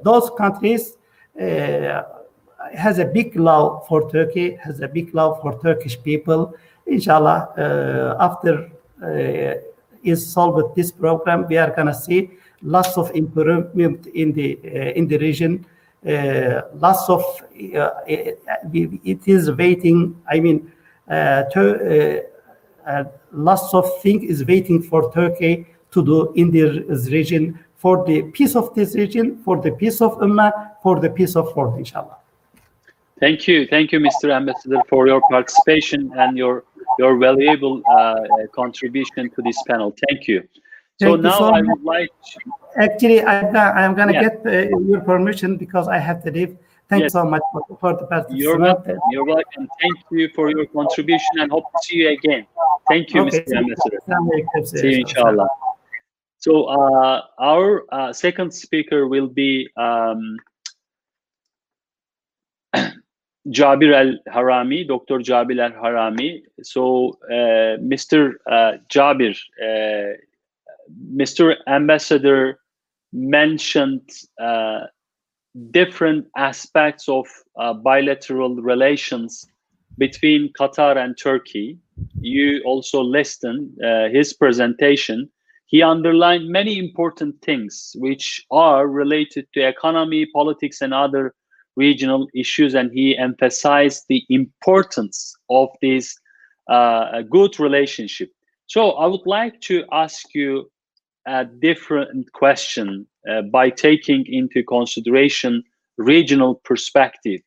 those 0.03 0.29
countries 0.37 0.97
has 1.37 2.99
a 2.99 3.05
big 3.05 3.35
love 3.35 3.87
for 3.87 4.09
Turkey, 4.09 4.55
has 4.55 4.79
a 4.81 4.87
big 4.87 5.13
love 5.13 5.41
for 5.41 5.59
Turkish 5.61 6.01
people. 6.01 6.53
Inshallah, 6.87 7.49
uh, 7.57 8.23
after 8.23 8.71
uh, 9.01 9.59
is 10.03 10.25
solved 10.25 10.75
this 10.75 10.91
program, 10.91 11.47
we 11.47 11.57
are 11.57 11.71
gonna 11.71 11.93
see 11.93 12.31
lots 12.61 12.97
of 12.97 13.11
improvement 13.15 14.07
in 14.07 14.31
the 14.33 14.59
uh, 14.63 14.91
in 14.93 15.07
the 15.07 15.17
region. 15.17 15.65
Uh, 16.07 16.61
lots 16.75 17.09
of 17.09 17.23
uh, 17.75 17.89
it 18.07 19.21
is 19.25 19.51
waiting. 19.51 20.21
I 20.29 20.39
mean, 20.39 20.71
to, 21.09 22.23
lots 23.31 23.73
of 23.73 24.01
things 24.01 24.23
is 24.23 24.45
waiting 24.45 24.81
for 24.81 25.11
Turkey 25.11 25.65
to 25.91 26.05
do 26.05 26.33
in 26.33 26.51
this 26.51 27.09
region 27.09 27.59
for 27.77 28.05
the 28.05 28.23
peace 28.31 28.55
of 28.55 28.73
this 28.75 28.95
region, 28.95 29.41
for 29.43 29.61
the 29.61 29.71
peace 29.71 30.01
of 30.01 30.17
Ummah, 30.19 30.51
for 30.85 30.99
the 30.99 31.09
peace 31.09 31.35
of 31.35 31.45
world, 31.55 31.75
inshallah. 31.79 32.17
Thank 33.19 33.47
you, 33.47 33.65
thank 33.73 33.91
you, 33.91 33.99
Mr. 34.07 34.25
Ambassador, 34.39 34.81
for 34.87 35.07
your 35.07 35.21
participation 35.31 35.99
and 36.21 36.37
your 36.41 36.55
your 37.01 37.13
valuable 37.17 37.75
uh, 37.95 38.21
contribution 38.61 39.23
to 39.33 39.39
this 39.47 39.59
panel. 39.69 39.89
Thank 40.05 40.27
you. 40.27 40.39
So 41.01 41.07
Thank 41.07 41.23
now 41.23 41.39
so 41.39 41.45
I 41.57 41.61
would 41.69 41.83
like. 41.95 42.11
To... 42.29 42.37
Actually, 42.85 43.19
I, 43.23 43.39
I'm 43.81 43.95
going 43.99 44.09
to 44.13 44.17
yeah. 44.17 44.27
get 44.27 44.35
uh, 44.45 44.77
your 44.91 45.01
permission 45.11 45.57
because 45.57 45.87
I 45.87 45.97
have 45.97 46.19
to 46.25 46.29
leave. 46.37 46.51
Thank 46.89 47.01
yes. 47.01 47.13
you 47.13 47.19
so 47.19 47.25
much 47.33 47.45
for, 47.51 47.61
for 47.81 47.91
the 47.99 48.05
participation. 48.05 48.43
You're 48.43 48.59
welcome. 48.59 48.99
You're 49.11 49.25
welcome. 49.25 49.65
Thank 49.81 49.97
you 50.11 50.29
for 50.35 50.45
your 50.55 50.67
contribution 50.67 51.33
and 51.39 51.47
hope 51.55 51.65
to 51.73 51.79
see 51.85 51.97
you 52.01 52.09
again. 52.17 52.45
Thank 52.91 53.05
you, 53.13 53.21
okay. 53.21 53.41
Mr. 53.41 53.51
Ambassador. 53.57 54.79
See 54.81 54.91
you, 54.91 54.99
inshallah. 55.05 55.49
So 56.45 56.51
uh, 56.65 57.21
our 57.39 57.85
uh, 57.91 58.13
second 58.13 58.53
speaker 58.53 59.07
will 59.07 59.31
be 59.43 59.67
um, 59.77 60.37
Jabir 63.49 63.93
Al 63.93 64.17
Harami, 64.33 64.87
Dr. 64.87 65.19
Jabir 65.19 65.59
Al 65.59 65.71
Harami. 65.71 66.41
So, 66.63 67.17
uh, 67.29 67.77
Mr. 67.77 68.33
Uh, 68.49 68.73
Jabir, 68.89 69.37
uh, 69.61 70.17
Mr. 71.13 71.55
Ambassador 71.67 72.59
mentioned 73.13 74.09
uh, 74.41 74.81
different 75.71 76.27
aspects 76.35 77.07
of 77.07 77.25
uh, 77.57 77.73
bilateral 77.73 78.55
relations 78.55 79.47
between 79.97 80.51
Qatar 80.59 80.97
and 80.97 81.17
Turkey. 81.17 81.77
You 82.19 82.61
also 82.65 83.01
listened 83.01 83.71
uh, 83.81 84.09
his 84.09 84.33
presentation. 84.33 85.29
He 85.67 85.81
underlined 85.81 86.49
many 86.49 86.77
important 86.77 87.41
things 87.41 87.95
which 87.97 88.45
are 88.51 88.87
related 88.87 89.47
to 89.53 89.67
economy, 89.67 90.25
politics, 90.33 90.81
and 90.81 90.93
other 90.93 91.33
regional 91.75 92.27
issues, 92.33 92.73
and 92.73 92.91
he 92.93 93.17
emphasized 93.17 94.05
the 94.09 94.23
importance 94.29 95.33
of 95.49 95.69
this 95.81 96.15
uh, 96.69 97.21
good 97.23 97.59
relationship. 97.59 98.29
So 98.67 98.91
I 98.91 99.05
would 99.05 99.25
like 99.25 99.61
to 99.61 99.83
ask 99.91 100.33
you 100.33 100.69
a 101.27 101.45
different 101.45 102.31
question 102.33 103.07
uh, 103.29 103.43
by 103.43 103.69
taking 103.69 104.25
into 104.27 104.63
consideration 104.63 105.63
regional 105.97 106.55
perspective. 106.63 107.41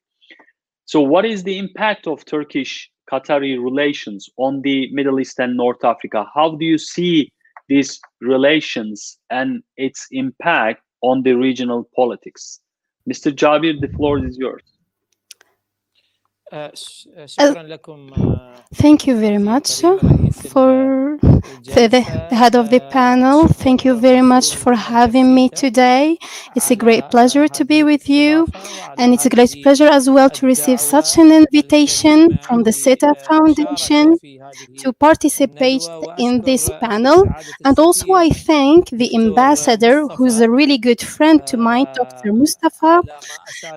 So 0.85 1.01
what 1.01 1.25
is 1.25 1.43
the 1.43 1.59
impact 1.59 2.07
of 2.07 2.25
Turkish 2.25 2.91
Qatari 3.11 3.63
relations 3.63 4.29
on 4.37 4.63
the 4.63 4.91
Middle 4.93 5.21
East 5.21 5.39
and 5.39 5.57
North 5.57 5.85
Africa? 5.85 6.27
How 6.35 6.57
do 6.57 6.65
you 6.65 6.79
see 6.79 7.31
these 7.69 8.01
relations 8.21 9.19
and 9.31 9.63
its 9.77 10.07
impact 10.11 10.83
on 11.03 11.23
the 11.23 11.35
regional 11.35 11.89
politics. 11.95 12.61
Mr. 13.09 13.33
Jabir, 13.33 13.81
the 13.81 13.89
floor 13.89 14.25
is 14.25 14.37
yours. 14.37 14.63
Uh, 16.51 16.71
thank 18.75 19.07
you 19.07 19.19
very 19.19 19.39
much 19.39 19.81
for 20.33 21.19
the 21.65 22.01
head 22.31 22.55
of 22.55 22.71
the 22.71 22.81
panel. 22.81 23.49
Thank 23.49 23.85
you 23.85 23.95
very 23.99 24.23
much 24.23 24.57
for 24.57 24.75
having 24.75 25.35
me 25.35 25.49
today. 25.49 26.19
It's 26.57 26.71
a 26.71 26.77
great 26.77 27.11
pleasure 27.11 27.49
to 27.49 27.65
be 27.65 27.83
with 27.83 28.09
you. 28.09 28.47
And 28.99 29.15
it's 29.15 29.27
a 29.27 29.31
great 29.31 29.57
pleasure 29.63 29.87
as 29.87 30.09
well 30.11 30.31
to 30.31 30.47
receive 30.47 30.81
such 30.81 31.19
an 31.19 31.31
invitation 31.31 32.39
from 32.39 32.63
the 32.63 32.73
SETA 32.73 33.15
Foundation 33.27 34.17
to 34.79 34.93
participate 34.93 35.83
in 36.19 36.43
this 36.43 36.71
panel. 36.81 37.25
And 37.65 37.79
also, 37.79 38.13
I 38.13 38.31
thank 38.31 38.91
the 38.91 39.15
ambassador, 39.15 40.07
who's 40.09 40.41
a 40.41 40.51
really 40.51 40.79
good 40.79 41.01
friend 41.01 41.47
to 41.47 41.57
mine, 41.57 41.87
Dr. 41.95 42.33
Mustafa, 42.33 43.03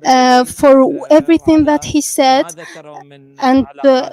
uh, 0.06 0.46
for 0.46 1.08
everything 1.10 1.66
that 1.66 1.84
he 1.84 2.02
said 2.02 2.46
and 3.40 3.66
uh, 3.84 4.10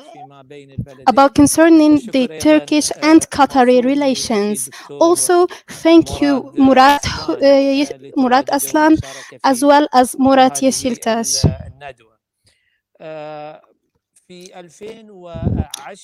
about 1.07 1.35
concerning 1.35 1.97
the 2.13 2.29
Turkish 2.41 2.91
and 3.03 3.29
Qatari 3.39 3.79
relations. 3.85 4.69
Also, 5.01 5.47
thank 5.85 6.21
you, 6.21 6.53
Murat, 6.57 7.05
uh, 7.29 7.85
Murat 8.17 8.47
Aslan, 8.51 8.97
as 9.45 9.63
well 9.63 9.87
as 9.93 10.19
Murat 10.19 10.63
Yeşiltaş. 10.63 11.45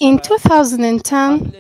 In 0.00 0.19
2010, 0.19 1.53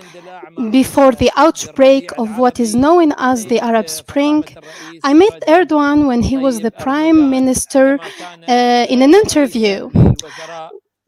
before 0.70 1.12
the 1.12 1.30
outbreak 1.36 2.12
of 2.16 2.38
what 2.38 2.58
is 2.58 2.72
known 2.72 3.12
as 3.18 3.44
the 3.46 3.60
Arab 3.60 3.88
Spring, 3.88 4.44
I 5.02 5.12
met 5.12 5.42
Erdogan 5.46 6.06
when 6.06 6.22
he 6.22 6.38
was 6.38 6.60
the 6.60 6.70
prime 6.70 7.28
minister 7.28 7.98
uh, 8.48 8.86
in 8.88 9.02
an 9.02 9.12
interview 9.12 9.90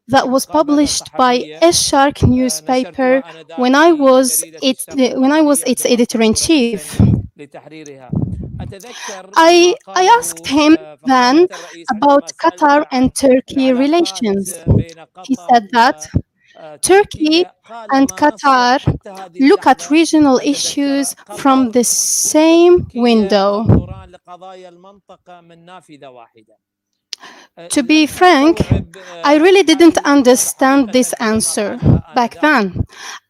that 0.08 0.28
was 0.28 0.46
published 0.46 1.10
by 1.16 1.34
Al 1.62 1.72
Sharq 1.72 2.26
newspaper 2.26 3.22
when 3.56 3.74
I 3.74 3.92
was 3.92 4.44
its 4.62 4.86
when 4.94 5.32
I 5.32 5.42
was 5.42 5.62
its 5.64 5.84
editor 5.84 6.20
in 6.22 6.34
chief. 6.34 7.00
I, 9.36 9.74
I 9.94 10.04
asked 10.18 10.46
him 10.46 10.76
then 11.04 11.46
about 11.90 12.32
Qatar 12.42 12.86
and 12.90 13.14
Turkey 13.14 13.72
relations. 13.72 14.58
He 15.22 15.36
said 15.50 15.68
that 15.72 16.06
Turkey 16.82 17.44
and 17.92 18.08
Qatar 18.16 18.80
look 19.38 19.66
at 19.66 19.90
regional 19.90 20.40
issues 20.44 21.14
from 21.36 21.70
the 21.72 21.84
same 21.84 22.86
window. 22.94 23.64
To 27.69 27.83
be 27.83 28.07
frank, 28.07 28.61
I 29.23 29.35
really 29.35 29.63
didn't 29.63 29.97
understand 29.99 30.93
this 30.93 31.13
answer 31.19 31.77
back 32.15 32.39
then. 32.39 32.85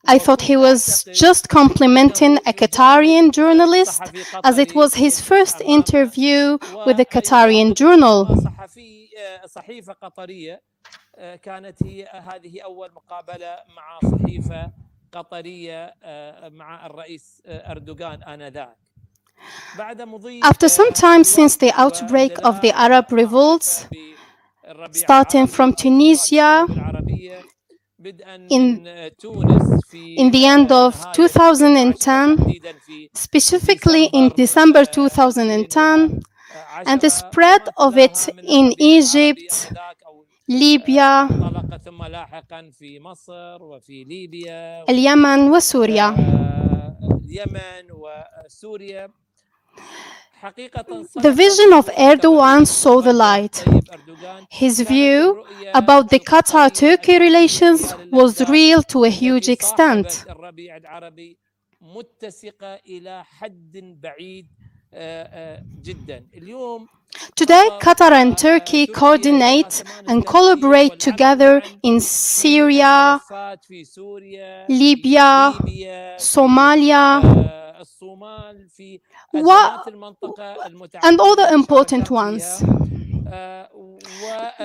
I 0.05 0.19
thought 0.19 0.41
he 0.41 0.55
was 0.55 1.03
just 1.13 1.49
complimenting 1.49 2.37
a 2.45 2.53
Qatarian 2.53 3.31
journalist 3.31 4.01
as 4.43 4.57
it 4.57 4.75
was 4.75 4.95
his 4.95 5.19
first 5.19 5.59
interview 5.61 6.57
with 6.85 6.99
a 6.99 7.05
Qatarian 7.05 7.75
journal. 7.75 8.27
صحيفة 9.45 9.93
قطرية 9.93 10.61
آه، 11.15 11.35
كانت 11.35 11.83
هي 11.83 12.05
هذه 12.05 12.61
أول 12.61 12.91
مقابلة 12.91 13.57
مع 13.75 13.99
صحيفة 14.11 14.71
قطرية 15.11 15.95
آه، 16.03 16.49
مع 16.49 16.85
الرئيس 16.85 17.41
آه، 17.45 17.71
أردوغان 17.71 18.23
آنذاك 18.23 18.77
بعد 18.77 18.77
مضي 18.77 18.84
After 20.43 20.67
some 20.69 20.87
آه، 20.91 20.93
time 20.93 21.23
since 21.23 21.55
the 21.57 21.71
وقت 21.79 21.95
outbreak 21.95 22.31
of 22.43 22.61
the 22.61 22.71
واندلاع 22.73 23.01
Arab 23.01 23.13
ما 23.13 23.21
revolts, 23.23 23.85
بالربيع 24.63 25.01
starting 25.01 25.47
from 25.47 25.59
العربي 25.59 25.75
Tunisia, 25.75 26.65
والشعوب 26.65 26.71
العربية 26.71 27.39
بدءا 27.99 28.47
in- 28.51 28.79
من 28.81 29.09
تونس 29.19 29.85
في 29.89 30.15
in 30.17 30.31
the 30.31 30.45
end 30.45 30.71
آه، 30.71 30.89
of 30.89 30.95
نهاية 30.95 31.13
2010, 31.19 32.35
تحديداً 32.35 32.73
في 32.85 33.09
specifically 33.17 34.09
in 34.13 34.29
December 34.29 34.83
2010, 34.85 36.21
and 36.85 36.99
the 37.01 37.09
spread 37.09 37.63
of 37.77 37.97
it 37.97 38.29
in 38.43 38.73
Egypt, 38.79 39.71
Libya, 40.49 41.31
انطلق 41.31 41.77
ثم 41.85 42.03
لاحقا 42.03 42.71
في 42.79 42.99
مصر 42.99 43.63
وفي 43.63 44.03
ليبيا 44.03 44.83
اليمن 44.89 45.51
وسوريا. 45.51 46.15
The 51.16 51.32
vision 51.32 51.72
of 51.72 51.86
Erdogan 51.96 52.66
saw 52.66 53.00
the 53.00 53.12
light. 53.12 53.64
His 54.50 54.80
view 54.80 55.44
about 55.74 56.10
the 56.10 56.20
Qatar-Turkey 56.20 57.18
relations 57.18 57.94
was 58.12 58.48
real 58.48 58.82
to 58.84 59.04
a 59.04 59.08
huge 59.08 59.48
extent. 59.48 60.24
Today, 67.34 67.68
Qatar 67.80 68.12
and 68.12 68.36
Turkey 68.36 68.86
coordinate 68.86 69.82
and 70.06 70.26
collaborate 70.26 70.98
together 70.98 71.62
in 71.82 72.00
Syria, 72.00 73.20
Libya, 74.68 75.54
Somalia, 76.18 77.22
what, 79.32 79.86
and 81.02 81.20
all 81.20 81.36
the 81.36 81.52
important 81.52 82.10
ones. 82.10 82.62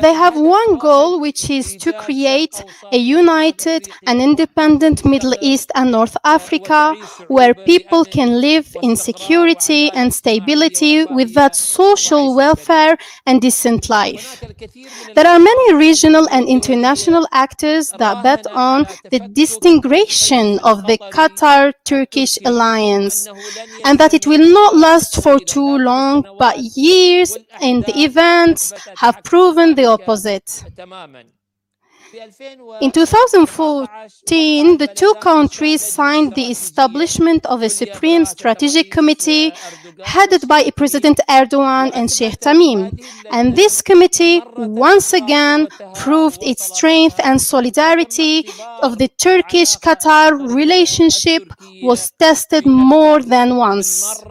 They 0.02 0.13
have 0.13 0.36
one 0.38 0.78
goal, 0.78 1.19
which 1.19 1.50
is 1.50 1.76
to 1.78 1.93
create 1.93 2.63
a 2.91 2.97
united 2.97 3.88
and 4.08 4.21
independent 4.21 5.06
Middle 5.06 5.36
East 5.41 5.71
and 5.76 5.91
North 5.91 6.15
Africa 6.24 6.95
where 7.28 7.54
people 7.54 8.06
can 8.06 8.39
live 8.39 8.76
in 8.82 8.95
security 8.95 9.89
and 9.93 10.13
stability 10.13 11.06
without 11.06 11.56
social 11.56 12.36
welfare 12.36 12.97
and 13.26 13.41
decent 13.41 13.89
life. 13.89 14.43
There 15.15 15.28
are 15.28 15.39
many 15.39 15.74
regional 15.74 16.28
and 16.30 16.47
international 16.47 17.28
actors 17.32 17.89
that 17.97 18.24
bet 18.24 18.45
on 18.47 18.86
the 19.10 19.19
disintegration 19.19 20.60
of 20.60 20.86
the 20.88 20.97
Qatar 20.97 21.74
Turkish 21.86 22.38
alliance 22.45 23.28
and 23.86 23.97
that 24.00 24.13
it 24.13 24.28
will 24.28 24.47
not 24.54 24.76
last 24.76 25.21
for 25.24 25.39
too 25.39 25.78
long 25.78 26.26
but 26.38 26.58
years 26.58 27.38
in 27.62 27.82
the 27.82 27.93
event 28.00 28.50
events 28.51 28.73
have 28.97 29.23
proven 29.23 29.75
the 29.75 29.85
opposite. 29.85 30.63
In 32.81 32.91
2014, 32.91 34.77
the 34.77 34.87
two 34.87 35.13
countries 35.21 35.81
signed 35.81 36.35
the 36.35 36.51
establishment 36.51 37.45
of 37.45 37.61
a 37.61 37.69
Supreme 37.69 38.25
Strategic 38.25 38.91
Committee 38.91 39.53
headed 40.03 40.45
by 40.45 40.69
President 40.71 41.21
Erdogan 41.29 41.91
and 41.93 42.11
Sheikh 42.11 42.37
Tamim. 42.41 43.01
And 43.31 43.55
this 43.55 43.81
committee 43.81 44.41
once 44.57 45.13
again 45.13 45.69
proved 45.95 46.43
its 46.43 46.75
strength 46.75 47.17
and 47.23 47.41
solidarity 47.41 48.45
of 48.81 48.97
the 48.97 49.07
Turkish 49.07 49.77
Qatar 49.77 50.53
relationship 50.53 51.43
was 51.81 52.11
tested 52.19 52.65
more 52.65 53.21
than 53.21 53.55
once. 53.55 54.21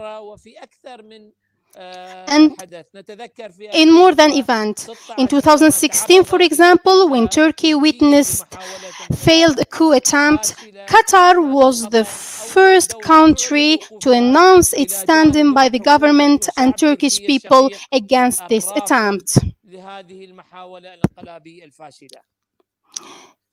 And 2.27 2.55
in 3.73 3.93
more 3.93 4.13
than 4.13 4.31
event. 4.31 4.87
In 5.17 5.27
2016, 5.27 6.23
for 6.23 6.41
example, 6.41 7.09
when 7.09 7.27
Turkey 7.27 7.73
witnessed 7.75 8.45
failed 9.13 9.59
coup 9.69 9.93
attempt, 9.93 10.55
Qatar 10.87 11.51
was 11.51 11.89
the 11.89 12.05
first 12.05 13.01
country 13.01 13.79
to 14.01 14.11
announce 14.11 14.73
its 14.73 14.95
standing 14.95 15.53
by 15.53 15.69
the 15.69 15.79
government 15.79 16.49
and 16.57 16.77
Turkish 16.77 17.19
people 17.19 17.69
against 17.91 18.47
this 18.47 18.69
attempt. 18.75 19.37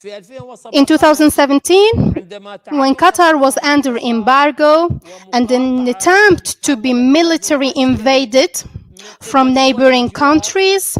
In 0.04 0.86
2017, 0.86 1.90
when 2.70 2.94
Qatar 2.94 3.40
was 3.40 3.58
under 3.64 3.98
embargo 3.98 4.88
and 5.32 5.50
an 5.50 5.88
attempt 5.88 6.62
to 6.62 6.76
be 6.76 6.92
military 6.92 7.72
invaded 7.74 8.62
from 9.20 9.52
neighboring 9.52 10.08
countries, 10.10 10.96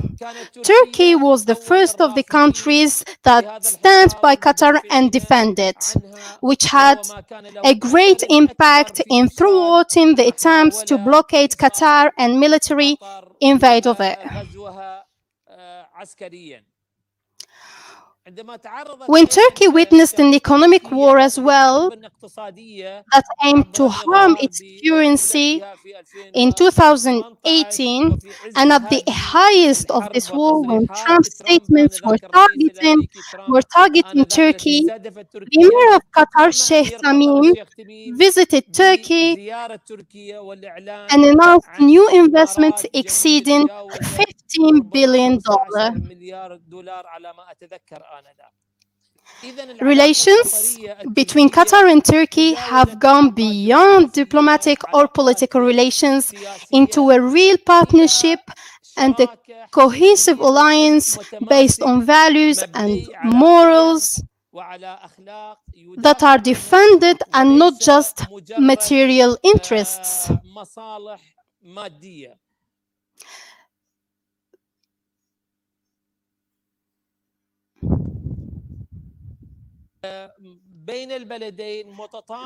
Turkey 0.64 1.14
was 1.14 1.44
the 1.44 1.54
first 1.54 2.00
of 2.00 2.16
the 2.16 2.24
countries 2.24 3.04
that 3.22 3.64
stand 3.64 4.16
by 4.20 4.34
Qatar 4.34 4.80
and 4.90 5.12
defend 5.12 5.60
it, 5.60 5.94
which 6.40 6.64
had 6.64 6.98
a 7.62 7.76
great 7.76 8.24
impact 8.28 9.00
in 9.08 9.28
thwarting 9.28 10.16
the 10.16 10.26
attempts 10.26 10.82
to 10.82 10.98
blockade 10.98 11.52
Qatar 11.52 12.10
and 12.18 12.40
military 12.40 12.96
invade 13.40 13.86
of 13.86 14.00
it. 14.00 14.18
When 19.06 19.26
Turkey 19.26 19.68
witnessed 19.68 20.18
an 20.18 20.34
economic 20.34 20.90
war 20.90 21.18
as 21.18 21.38
well 21.38 21.90
that 23.12 23.24
aimed 23.44 23.74
to 23.74 23.88
harm 23.88 24.36
its 24.40 24.60
currency 24.84 25.62
in 26.34 26.52
2018, 26.52 28.18
and 28.56 28.72
at 28.72 28.88
the 28.90 29.02
highest 29.08 29.90
of 29.90 30.12
this 30.12 30.30
war, 30.32 30.62
when 30.62 30.86
Trump's 30.88 31.36
statements 31.38 32.02
were 32.04 32.18
targeting, 32.32 33.08
were 33.48 33.62
targeting 33.62 34.24
Turkey, 34.26 34.82
the 34.82 35.48
Emir 35.52 35.96
of 35.96 36.02
Qatar, 36.16 36.52
Sheikh 36.52 36.98
Tamim, 37.02 37.54
visited 38.16 38.72
Turkey 38.72 39.38
and 41.10 41.24
announced 41.24 41.68
new 41.80 42.08
investments 42.10 42.84
exceeding 42.92 43.68
$15 44.02 44.90
billion. 44.92 45.38
Relations 49.80 50.78
between 51.12 51.48
Qatar 51.48 51.90
and 51.90 52.04
Turkey 52.04 52.54
have 52.54 52.98
gone 52.98 53.30
beyond 53.30 54.12
diplomatic 54.12 54.78
or 54.92 55.06
political 55.06 55.60
relations 55.60 56.32
into 56.72 57.10
a 57.10 57.20
real 57.20 57.56
partnership 57.58 58.40
and 58.96 59.18
a 59.20 59.28
cohesive 59.70 60.40
alliance 60.40 61.16
based 61.48 61.82
on 61.82 62.04
values 62.04 62.64
and 62.74 63.08
morals 63.24 64.20
that 65.98 66.22
are 66.22 66.38
defended 66.38 67.22
and 67.32 67.58
not 67.58 67.80
just 67.80 68.26
material 68.58 69.38
interests. 69.44 70.30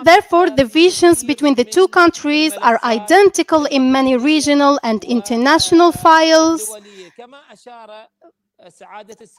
Therefore, 0.05 0.51
the 0.51 0.65
visions 0.65 1.23
between 1.23 1.55
the 1.55 1.65
two 1.65 1.89
countries 1.89 2.55
are 2.55 2.81
identical 2.83 3.67
in 3.67 3.93
many 3.93 4.17
regional 4.17 4.81
and 4.83 5.05
international 5.05 5.93
files. 5.93 6.75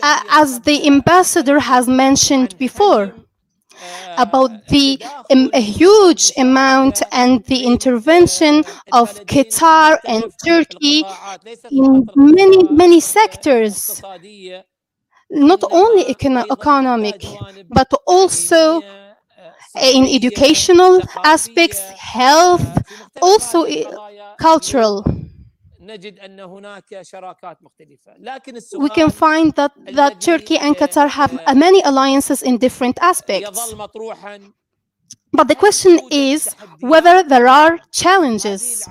As 0.02 0.60
the 0.62 0.88
ambassador 0.88 1.60
has 1.60 1.88
mentioned 1.88 2.58
before, 2.58 3.14
about 4.18 4.68
the 4.68 5.02
um, 5.32 5.50
huge 5.54 6.32
amount 6.38 7.02
and 7.12 7.44
the 7.46 7.66
intervention 7.66 8.64
of 8.92 9.26
Qatar 9.26 9.98
and 10.06 10.26
Turkey 10.46 11.04
in 11.72 12.08
many, 12.16 12.64
many 12.70 13.00
sectors 13.00 14.02
not 15.34 15.64
only 15.72 16.06
econo 16.06 16.46
economic, 16.52 17.26
but 17.70 17.92
also 18.06 18.82
uh, 18.82 19.82
in 19.82 20.06
educational 20.06 21.02
aspects, 21.24 21.80
health, 21.98 22.62
also 23.22 23.66
cultural. 24.40 25.04
We 28.78 28.90
can 28.90 29.10
find 29.10 29.54
that, 29.56 29.72
that 29.94 30.22
Turkey 30.22 30.58
and 30.58 30.76
Qatar 30.78 31.10
have 31.10 31.34
many 31.58 31.82
alliances 31.82 32.42
in 32.42 32.58
different 32.58 32.98
aspects. 33.02 33.74
But 35.34 35.48
the 35.48 35.56
question 35.56 36.00
is 36.12 36.56
whether 36.80 37.24
there 37.24 37.48
are 37.48 37.80
challenges. 37.92 38.88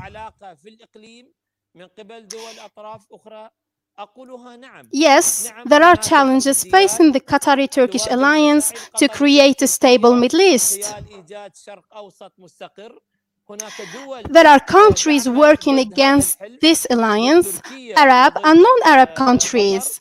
Yes, 4.91 5.53
there 5.67 5.83
are 5.83 5.97
challenges 5.97 6.65
facing 6.65 7.13
the 7.13 7.21
Qatari 7.21 7.71
Turkish 7.71 8.07
alliance 8.11 8.73
to 8.97 9.09
create 9.09 9.61
a 9.63 9.67
stable 9.67 10.15
Middle 10.15 10.41
East. 10.41 10.95
There 14.31 14.47
are 14.47 14.61
countries 14.61 15.29
working 15.29 15.79
against 15.79 16.39
this 16.61 16.87
alliance, 16.91 17.61
Arab 17.97 18.35
and 18.45 18.63
non 18.63 18.79
Arab 18.87 19.15
countries, 19.15 20.01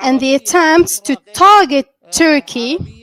and 0.00 0.18
the 0.18 0.34
attempts 0.34 0.98
to 1.00 1.16
target 1.32 1.86
Turkey 2.10 3.01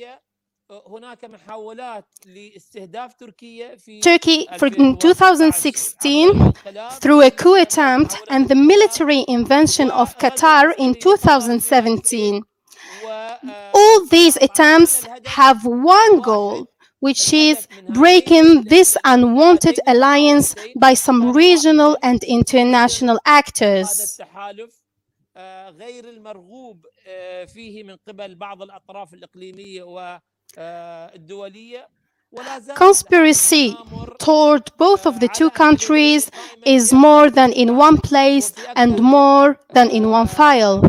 Turkey 4.02 4.46
for, 4.58 4.66
in 4.66 4.96
2016 4.98 6.52
through 6.92 7.22
a 7.22 7.30
coup 7.30 7.54
attempt 7.60 8.16
and 8.30 8.48
the 8.48 8.54
military 8.54 9.24
invention 9.28 9.90
of 9.90 10.16
Qatar 10.18 10.74
in 10.78 10.94
2017. 10.94 12.42
All 13.74 14.06
these 14.06 14.36
attempts 14.40 15.06
have 15.26 15.66
one 15.66 16.20
goal, 16.22 16.66
which 17.00 17.32
is 17.34 17.68
breaking 17.90 18.62
this 18.64 18.96
unwanted 19.04 19.78
alliance 19.86 20.54
by 20.76 20.94
some 20.94 21.32
regional 21.32 21.98
and 22.02 22.24
international 22.24 23.20
actors. 23.26 24.18
غير 25.78 26.08
المرغوب 26.08 26.86
فيه 27.46 27.82
من 27.84 27.96
قبل 28.08 28.34
بعض 28.34 28.62
الأطراف 28.62 29.14
الإقليمية 29.14 29.82
Conspiracy 32.75 33.75
toward 34.19 34.71
both 34.77 35.05
of 35.05 35.19
the 35.19 35.27
two 35.29 35.49
countries 35.49 36.29
is 36.65 36.93
more 36.93 37.29
than 37.29 37.51
in 37.53 37.75
one 37.75 37.97
place 37.97 38.53
and 38.75 38.99
more 39.01 39.59
than 39.73 39.89
in 39.89 40.09
one 40.09 40.27
file. 40.27 40.81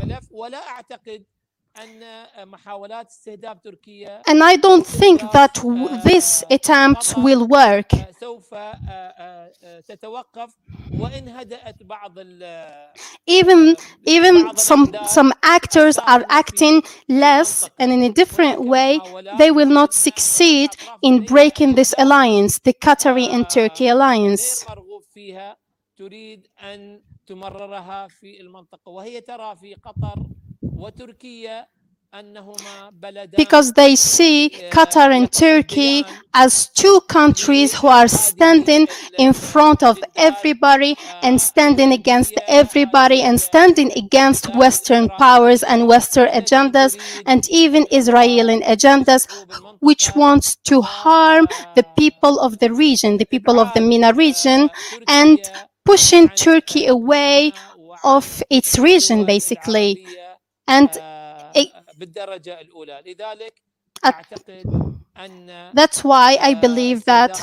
And 4.27 4.43
I 4.45 4.57
don't 4.57 4.87
think 4.87 5.21
that 5.33 5.55
this 6.05 6.45
attempt 6.51 7.15
will 7.17 7.47
work. 7.49 7.91
Even, 13.27 13.77
even 14.07 14.57
some, 14.57 14.95
some 15.07 15.33
actors 15.43 15.99
are 15.99 16.25
acting 16.29 16.83
less 17.09 17.71
and 17.79 17.93
in 17.93 18.03
a 18.03 18.13
different 18.13 18.63
way, 18.63 19.01
they 19.39 19.51
will 19.51 19.69
not 19.69 19.95
succeed 19.95 20.71
in 21.03 21.25
breaking 21.25 21.75
this 21.77 21.95
alliance, 21.99 22.59
the 22.61 22.75
Qatari 22.75 23.29
and 23.29 23.49
Turkey 23.49 23.89
alliance 23.89 24.67
because 33.37 33.73
they 33.75 33.95
see 33.95 34.51
Qatar 34.71 35.15
and 35.15 35.31
Turkey 35.31 36.05
as 36.35 36.69
two 36.69 37.01
countries 37.09 37.73
who 37.73 37.87
are 37.87 38.09
standing 38.09 38.89
in 39.19 39.33
front 39.33 39.85
of 39.85 39.99
everybody 40.17 40.97
and 41.23 41.41
standing 41.41 41.93
against 41.93 42.35
everybody 42.49 43.23
and 43.23 43.41
standing 43.41 43.93
against 43.97 44.55
Western 44.57 45.09
powers 45.11 45.63
and 45.63 45.87
Western 45.87 46.29
agendas 46.31 46.99
and 47.27 47.49
even 47.49 47.87
Israeli 47.93 48.61
agendas, 48.63 49.29
which 49.79 50.15
wants 50.17 50.57
to 50.57 50.83
harm 50.83 51.47
the 51.77 51.87
people 51.97 52.41
of 52.41 52.59
the 52.59 52.73
region, 52.73 53.19
the 53.19 53.27
people 53.27 53.61
of 53.61 53.73
the 53.75 53.81
MENA 53.81 54.15
region, 54.15 54.69
and 55.07 55.39
pushing 55.85 56.29
Turkey 56.31 56.87
away 56.87 57.53
of 58.03 58.43
its 58.51 58.79
region, 58.79 59.25
basically. 59.25 60.05
And 60.71 60.89
it, 61.55 61.69
that's 65.75 66.05
why 66.05 66.39
I 66.41 66.55
believe 66.55 67.05
that 67.07 67.35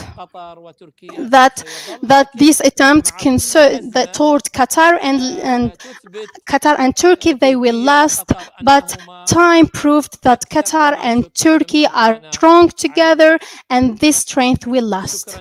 that 1.35 1.55
that 2.03 2.27
this 2.35 2.61
attempt 2.61 3.17
concern 3.17 3.91
that 3.91 4.13
toward 4.13 4.43
Qatar 4.43 4.97
and 5.01 5.21
and 5.43 5.71
Qatar 6.49 6.79
and 6.79 6.95
Turkey 6.95 7.33
they 7.33 7.57
will 7.57 7.75
last, 7.75 8.31
but 8.63 8.97
time 9.27 9.67
proved 9.67 10.23
that 10.23 10.49
Qatar 10.49 10.97
and 11.03 11.33
Turkey 11.35 11.85
are 11.85 12.21
strong 12.31 12.69
together, 12.69 13.37
and 13.69 13.97
this 13.99 14.17
strength 14.17 14.65
will 14.65 14.85
last. 14.85 15.37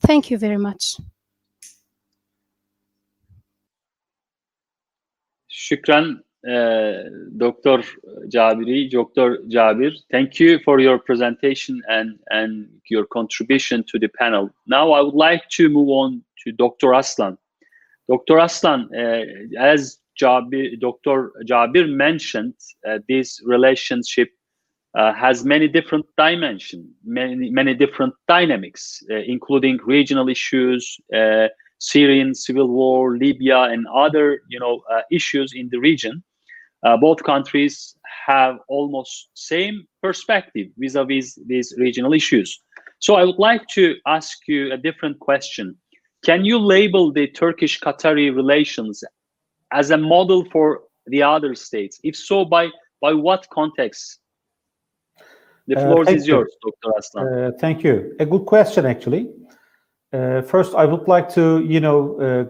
Thank 0.00 0.30
you 0.30 0.38
very 0.38 0.58
much. 0.58 0.96
Shukran 5.50 6.22
Dr. 6.44 7.84
Jabiri, 8.28 8.90
Dr. 8.90 9.38
Jabir, 9.48 9.92
thank 10.10 10.40
you 10.40 10.58
for 10.64 10.80
your 10.80 10.98
presentation 10.98 11.80
and, 11.88 12.18
and 12.30 12.68
your 12.88 13.06
contribution 13.06 13.84
to 13.88 13.98
the 13.98 14.08
panel. 14.08 14.50
Now 14.66 14.92
I 14.92 15.00
would 15.00 15.14
like 15.14 15.48
to 15.50 15.68
move 15.68 15.88
on 15.88 16.22
to 16.44 16.52
Dr. 16.52 16.92
Aslan. 16.92 17.38
Dr. 18.08 18.38
Aslan, 18.38 18.88
uh, 18.94 19.22
as 19.58 19.98
Jabir, 20.20 20.78
Dr. 20.80 21.32
Jabir 21.46 21.88
mentioned, 21.88 22.54
uh, 22.86 22.98
this 23.08 23.40
relationship 23.44 24.28
uh, 24.94 25.12
has 25.14 25.44
many 25.44 25.68
different 25.68 26.04
dimensions, 26.18 26.86
many, 27.04 27.50
many 27.50 27.74
different 27.74 28.14
dynamics, 28.28 29.02
uh, 29.10 29.16
including 29.26 29.78
regional 29.84 30.28
issues, 30.28 30.98
uh, 31.14 31.48
Syrian 31.78 32.34
civil 32.34 32.68
war, 32.68 33.16
Libya, 33.16 33.62
and 33.62 33.86
other 33.88 34.42
you 34.48 34.60
know 34.60 34.82
issues 35.10 35.52
in 35.52 35.68
the 35.70 35.78
region. 35.78 36.22
Uh, 36.82 36.96
both 36.96 37.22
countries 37.22 37.96
have 38.26 38.58
almost 38.68 39.28
same 39.34 39.84
perspective 40.02 40.68
vis-a-vis 40.78 41.38
these 41.46 41.74
regional 41.78 42.12
issues. 42.12 42.60
So 42.98 43.14
I 43.14 43.24
would 43.24 43.38
like 43.38 43.66
to 43.68 43.96
ask 44.06 44.38
you 44.46 44.72
a 44.72 44.76
different 44.76 45.18
question. 45.20 45.76
Can 46.24 46.44
you 46.44 46.58
label 46.58 47.12
the 47.12 47.26
Turkish-Qatari 47.26 48.34
relations 48.34 49.02
as 49.72 49.90
a 49.90 49.96
model 49.96 50.44
for 50.50 50.82
the 51.06 51.22
other 51.22 51.54
states? 51.54 51.98
If 52.04 52.16
so, 52.16 52.44
by 52.44 52.68
by 53.00 53.12
what 53.12 53.48
context? 53.50 54.20
The 55.66 55.76
floor 55.76 56.04
uh, 56.08 56.12
is 56.12 56.26
you. 56.26 56.34
yours, 56.34 56.56
Dr. 56.64 56.98
Aslan. 56.98 57.26
Uh, 57.26 57.50
thank 57.60 57.84
you. 57.84 58.14
A 58.20 58.26
good 58.26 58.46
question, 58.46 58.86
actually. 58.86 59.30
Uh, 60.12 60.42
first, 60.42 60.74
I 60.74 60.84
would 60.84 61.08
like 61.08 61.28
to, 61.34 61.64
you 61.64 61.80
know, 61.80 61.98
uh, 62.20 62.44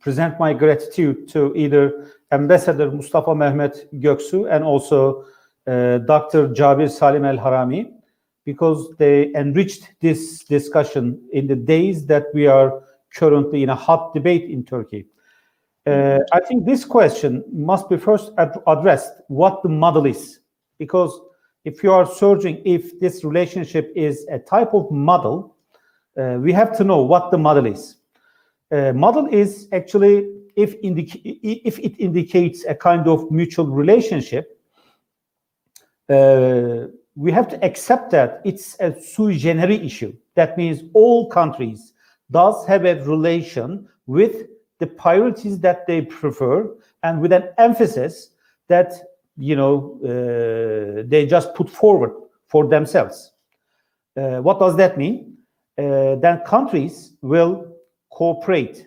present 0.00 0.38
my 0.38 0.52
gratitude 0.52 1.28
to 1.28 1.54
either 1.54 2.10
Ambassador 2.34 2.90
Mustafa 2.90 3.34
Mehmet 3.34 3.88
Göksu 4.00 4.50
and 4.50 4.64
also 4.64 5.24
uh, 5.66 5.98
Dr. 5.98 6.48
Jabir 6.48 6.90
Salim 6.90 7.24
El 7.24 7.38
Harami, 7.38 7.90
because 8.44 8.94
they 8.98 9.32
enriched 9.34 9.94
this 10.00 10.44
discussion 10.44 11.18
in 11.32 11.46
the 11.46 11.56
days 11.56 12.06
that 12.06 12.24
we 12.34 12.46
are 12.46 12.82
currently 13.14 13.62
in 13.62 13.70
a 13.70 13.74
hot 13.74 14.12
debate 14.12 14.50
in 14.50 14.64
Turkey. 14.64 15.06
Uh, 15.86 16.18
I 16.32 16.40
think 16.40 16.64
this 16.64 16.84
question 16.84 17.44
must 17.52 17.88
be 17.88 17.96
first 17.96 18.32
ad 18.38 18.58
addressed 18.66 19.12
what 19.28 19.62
the 19.62 19.68
model 19.68 20.06
is, 20.06 20.40
because 20.78 21.12
if 21.64 21.82
you 21.82 21.92
are 21.92 22.06
searching 22.06 22.60
if 22.64 22.98
this 23.00 23.24
relationship 23.24 23.92
is 23.94 24.26
a 24.30 24.38
type 24.38 24.74
of 24.74 24.90
model, 24.90 25.56
uh, 26.16 26.36
we 26.40 26.52
have 26.52 26.76
to 26.78 26.84
know 26.84 27.02
what 27.02 27.30
the 27.30 27.38
model 27.38 27.66
is. 27.66 27.96
Uh, 28.70 28.92
model 28.92 29.26
is 29.26 29.68
actually 29.72 30.26
if, 30.56 30.74
if 30.82 31.78
it 31.78 31.98
indicates 31.98 32.64
a 32.64 32.74
kind 32.74 33.08
of 33.08 33.30
mutual 33.30 33.66
relationship, 33.66 34.60
uh, 36.08 36.86
we 37.16 37.30
have 37.32 37.48
to 37.48 37.64
accept 37.64 38.10
that 38.10 38.40
it's 38.44 38.76
a 38.80 39.00
sui 39.00 39.36
generis 39.36 39.80
issue. 39.80 40.14
That 40.34 40.56
means 40.58 40.82
all 40.92 41.28
countries 41.28 41.92
does 42.30 42.66
have 42.66 42.84
a 42.84 43.02
relation 43.04 43.88
with 44.06 44.46
the 44.78 44.86
priorities 44.86 45.60
that 45.60 45.86
they 45.86 46.02
prefer 46.02 46.68
and 47.02 47.20
with 47.20 47.32
an 47.32 47.48
emphasis 47.58 48.30
that 48.68 48.92
you 49.36 49.56
know 49.56 49.98
uh, 50.02 51.02
they 51.06 51.26
just 51.26 51.54
put 51.54 51.70
forward 51.70 52.12
for 52.46 52.66
themselves. 52.66 53.32
Uh, 54.16 54.40
what 54.40 54.58
does 54.58 54.76
that 54.76 54.98
mean? 54.98 55.36
Uh, 55.78 56.16
then 56.16 56.40
countries 56.46 57.14
will 57.20 57.66
cooperate 58.10 58.86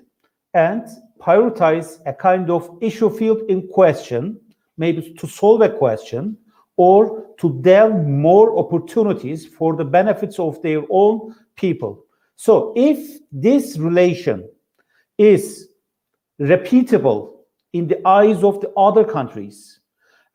and 0.54 0.88
prioritize 1.20 2.00
a 2.06 2.14
kind 2.14 2.50
of 2.50 2.78
issue 2.82 3.10
field 3.10 3.42
in 3.50 3.68
question, 3.68 4.40
maybe 4.78 5.14
to 5.14 5.28
solve 5.28 5.62
a 5.62 5.70
question 5.70 6.38
or 6.78 7.26
to 7.40 7.60
delve 7.62 8.06
more 8.06 8.58
opportunities 8.58 9.46
for 9.46 9.76
the 9.76 9.86
benefits 9.86 10.40
of 10.40 10.62
their 10.62 10.84
own 10.90 11.36
people. 11.56 12.06
So 12.36 12.74
if 12.76 13.20
this 13.32 13.78
relation 13.78 14.48
is 15.18 15.70
repeatable 16.40 17.34
in 17.74 17.88
the 17.88 18.08
eyes 18.08 18.44
of 18.44 18.62
the 18.62 18.70
other 18.78 19.04
countries, 19.04 19.80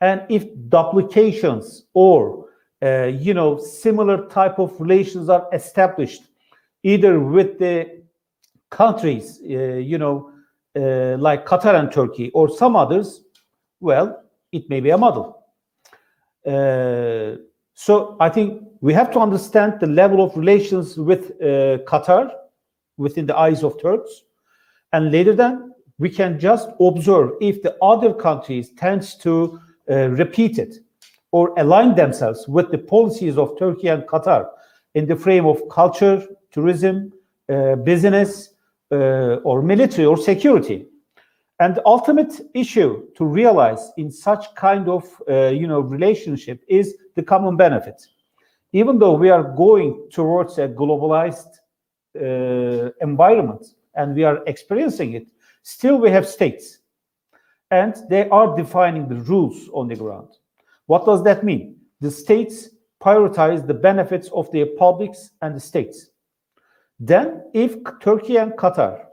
and 0.00 0.22
if 0.28 0.44
duplications 0.68 1.84
or 1.94 2.46
uh, 2.82 3.04
you 3.04 3.32
know 3.32 3.56
similar 3.58 4.26
type 4.26 4.58
of 4.58 4.78
relations 4.80 5.28
are 5.28 5.46
established 5.52 6.22
either 6.82 7.20
with 7.20 7.58
the 7.58 8.02
countries 8.70 9.38
uh, 9.44 9.78
you 9.90 9.96
know 9.96 10.32
uh, 10.76 11.16
like 11.18 11.46
Qatar 11.46 11.78
and 11.78 11.90
Turkey 11.92 12.30
or 12.34 12.48
some 12.48 12.76
others, 12.76 13.22
well, 13.80 14.22
it 14.52 14.68
may 14.68 14.80
be 14.80 14.90
a 14.90 14.98
model. 14.98 15.44
Uh, 16.46 17.36
so 17.74 18.16
I 18.20 18.28
think 18.28 18.62
we 18.80 18.92
have 18.92 19.10
to 19.12 19.20
understand 19.20 19.80
the 19.80 19.86
level 19.86 20.24
of 20.24 20.36
relations 20.36 20.96
with 20.96 21.30
uh, 21.40 21.78
Qatar 21.86 22.30
within 22.96 23.26
the 23.26 23.36
eyes 23.36 23.62
of 23.62 23.80
Turks, 23.80 24.22
and 24.92 25.10
later 25.10 25.34
then 25.34 25.72
we 25.98 26.10
can 26.10 26.38
just 26.38 26.68
observe 26.80 27.30
if 27.40 27.62
the 27.62 27.76
other 27.82 28.12
countries 28.12 28.70
tends 28.70 29.14
to 29.16 29.60
uh, 29.90 30.08
repeat 30.08 30.58
it 30.58 30.76
or 31.30 31.54
align 31.58 31.94
themselves 31.94 32.46
with 32.46 32.70
the 32.70 32.78
policies 32.78 33.38
of 33.38 33.58
Turkey 33.58 33.88
and 33.88 34.02
Qatar 34.04 34.48
in 34.94 35.06
the 35.06 35.16
frame 35.16 35.46
of 35.46 35.60
culture, 35.70 36.26
tourism, 36.50 37.12
uh, 37.48 37.76
business, 37.76 38.51
or 38.92 39.62
military 39.62 40.06
or 40.06 40.16
security. 40.16 40.86
And 41.60 41.74
the 41.76 41.86
ultimate 41.86 42.40
issue 42.54 43.06
to 43.16 43.24
realize 43.24 43.92
in 43.96 44.10
such 44.10 44.54
kind 44.56 44.88
of 44.88 45.04
uh, 45.28 45.48
you 45.48 45.66
know 45.66 45.80
relationship 45.80 46.62
is 46.68 46.96
the 47.14 47.22
common 47.22 47.56
benefit. 47.56 48.06
Even 48.72 48.98
though 48.98 49.14
we 49.14 49.30
are 49.30 49.44
going 49.44 50.08
towards 50.10 50.58
a 50.58 50.66
globalized 50.66 51.58
uh, 52.20 52.90
environment 53.00 53.66
and 53.94 54.16
we 54.16 54.24
are 54.24 54.42
experiencing 54.46 55.12
it, 55.12 55.28
still 55.62 55.98
we 55.98 56.10
have 56.10 56.26
states, 56.26 56.78
and 57.70 57.94
they 58.08 58.28
are 58.30 58.56
defining 58.56 59.08
the 59.08 59.20
rules 59.22 59.68
on 59.72 59.88
the 59.88 59.96
ground. 59.96 60.28
What 60.86 61.04
does 61.04 61.22
that 61.24 61.44
mean? 61.44 61.76
The 62.00 62.10
states 62.10 62.70
prioritize 63.00 63.66
the 63.66 63.74
benefits 63.74 64.28
of 64.30 64.50
their 64.52 64.66
publics 64.66 65.30
and 65.42 65.54
the 65.54 65.60
states. 65.60 66.08
Then, 67.04 67.42
if 67.52 67.74
Turkey 68.00 68.36
and 68.36 68.52
Qatar 68.52 69.06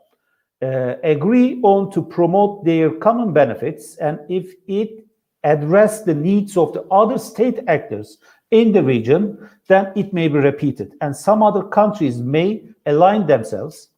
uh, 0.62 0.94
agree 1.04 1.60
on 1.64 1.90
to 1.92 2.04
promote 2.04 2.64
their 2.64 2.92
common 2.92 3.34
benefits, 3.34 3.96
and 3.98 4.20
if 4.30 4.54
it 4.68 5.06
address 5.44 6.04
the 6.04 6.14
needs 6.14 6.56
of 6.56 6.72
the 6.74 6.84
other 6.92 7.18
state 7.18 7.62
actors 7.68 8.20
in 8.52 8.72
the 8.74 8.84
region, 8.84 9.50
then 9.68 9.92
it 9.96 10.14
may 10.14 10.28
be 10.28 10.38
repeated. 10.38 10.94
And 11.02 11.16
some 11.16 11.42
other 11.42 11.64
countries 11.64 12.20
may 12.20 12.62
align 12.86 13.26
themselves 13.26 13.90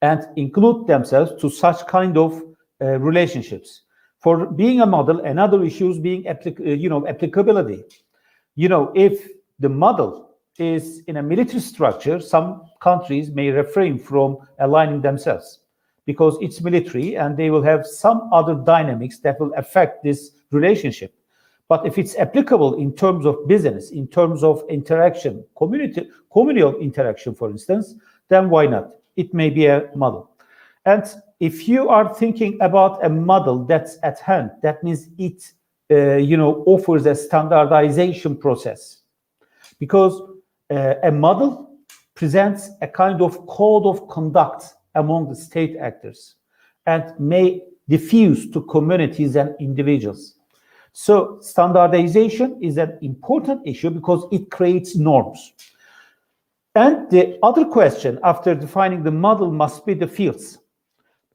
and 0.00 0.24
include 0.36 0.86
themselves 0.86 1.32
to 1.40 1.50
such 1.50 1.84
kind 1.88 2.16
of 2.16 2.40
uh, 2.80 3.00
relationships. 3.00 3.82
For 4.20 4.46
being 4.46 4.82
a 4.82 4.86
model, 4.86 5.18
another 5.20 5.64
issue 5.64 5.90
is 5.90 5.98
being, 5.98 6.22
applic- 6.24 6.60
uh, 6.60 6.74
you 6.74 6.88
know, 6.88 7.08
applicability. 7.08 7.82
You 8.54 8.68
know, 8.68 8.92
if 8.94 9.26
the 9.58 9.68
model 9.68 10.33
is 10.58 11.02
in 11.06 11.16
a 11.16 11.22
military 11.22 11.60
structure, 11.60 12.20
some 12.20 12.62
countries 12.80 13.30
may 13.30 13.50
refrain 13.50 13.98
from 13.98 14.38
aligning 14.58 15.00
themselves 15.00 15.60
because 16.06 16.36
it's 16.40 16.60
military 16.60 17.16
and 17.16 17.36
they 17.36 17.50
will 17.50 17.62
have 17.62 17.86
some 17.86 18.28
other 18.32 18.54
dynamics 18.54 19.18
that 19.18 19.40
will 19.40 19.52
affect 19.54 20.04
this 20.04 20.32
relationship. 20.50 21.14
But 21.68 21.86
if 21.86 21.98
it's 21.98 22.16
applicable 22.16 22.74
in 22.74 22.94
terms 22.94 23.24
of 23.24 23.48
business, 23.48 23.90
in 23.90 24.06
terms 24.06 24.44
of 24.44 24.62
interaction, 24.68 25.44
community, 25.56 26.08
communal 26.32 26.76
interaction, 26.76 27.34
for 27.34 27.50
instance, 27.50 27.94
then 28.28 28.50
why 28.50 28.66
not? 28.66 28.90
It 29.16 29.32
may 29.32 29.48
be 29.48 29.66
a 29.66 29.88
model. 29.94 30.30
And 30.84 31.04
if 31.40 31.66
you 31.66 31.88
are 31.88 32.14
thinking 32.14 32.58
about 32.60 33.04
a 33.04 33.08
model 33.08 33.64
that's 33.64 33.96
at 34.02 34.20
hand, 34.20 34.50
that 34.62 34.84
means 34.84 35.08
it, 35.16 35.52
uh, 35.90 36.16
you 36.16 36.36
know, 36.36 36.62
offers 36.66 37.06
a 37.06 37.14
standardization 37.14 38.36
process, 38.36 38.98
because 39.78 40.20
uh, 40.74 40.94
a 41.02 41.10
model 41.10 41.70
presents 42.14 42.70
a 42.82 42.88
kind 42.88 43.22
of 43.22 43.46
code 43.46 43.86
of 43.86 44.08
conduct 44.08 44.74
among 44.94 45.28
the 45.28 45.34
state 45.36 45.76
actors 45.76 46.36
and 46.86 47.12
may 47.18 47.60
diffuse 47.88 48.50
to 48.50 48.62
communities 48.62 49.36
and 49.36 49.54
individuals. 49.60 50.36
So 50.92 51.38
standardization 51.40 52.58
is 52.62 52.78
an 52.78 52.98
important 53.02 53.66
issue 53.66 53.90
because 53.90 54.26
it 54.30 54.50
creates 54.50 54.96
norms. 54.96 55.54
And 56.76 57.10
the 57.10 57.38
other 57.42 57.64
question 57.64 58.18
after 58.22 58.54
defining 58.54 59.02
the 59.02 59.10
model 59.10 59.50
must 59.52 59.84
be 59.86 59.94
the 59.94 60.06
fields. 60.06 60.58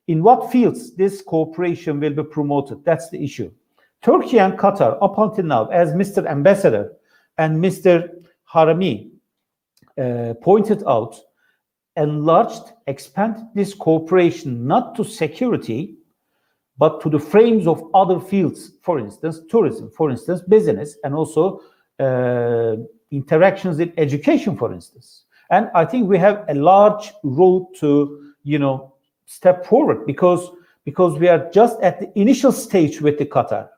In 0.08 0.24
what 0.24 0.52
fields 0.52 0.96
this 0.96 1.22
cooperation 1.22 2.00
will 2.00 2.14
be 2.14 2.24
promoted? 2.24 2.84
That's 2.84 3.10
the 3.10 3.24
issue. 3.24 3.52
Turkey 4.02 4.40
and 4.40 4.58
Qatar, 4.58 4.98
up 5.02 5.18
until 5.18 5.46
now, 5.46 5.68
as 5.68 5.94
Mr. 5.94 6.26
Ambassador 6.26 6.94
and 7.38 7.64
Mr. 7.64 8.10
Harami 8.52 9.09
pointed 10.42 10.84
out, 10.88 11.20
enlarged, 11.98 12.72
expanded 12.88 13.46
this 13.56 13.74
cooperation 13.74 14.66
not 14.66 14.96
to 14.96 15.04
security, 15.04 15.96
but 16.78 17.02
to 17.02 17.10
the 17.10 17.20
frames 17.20 17.68
of 17.68 17.84
other 17.94 18.20
fields, 18.20 18.72
for 18.82 19.00
instance, 19.00 19.42
tourism, 19.50 19.92
for 19.92 20.10
instance, 20.10 20.42
business, 20.42 20.98
and 21.04 21.14
also 21.14 21.62
uh, 22.00 22.78
interactions 23.12 23.80
in 23.80 23.92
education, 23.98 24.56
for 24.56 24.72
instance. 24.72 25.26
And 25.52 25.70
I 25.76 25.84
think 25.84 26.08
we 26.08 26.18
have 26.20 26.46
a 26.48 26.54
large 26.54 27.12
role 27.24 27.70
to, 27.80 28.34
you 28.44 28.60
know, 28.60 28.94
step 29.26 29.66
forward 29.66 30.06
because 30.06 30.50
because 30.86 31.20
we 31.20 31.28
are 31.28 31.50
just 31.52 31.80
at 31.82 32.00
the 32.00 32.20
initial 32.20 32.52
stage 32.52 33.02
with 33.02 33.20
the 33.20 33.26
Qatar. 33.26 33.70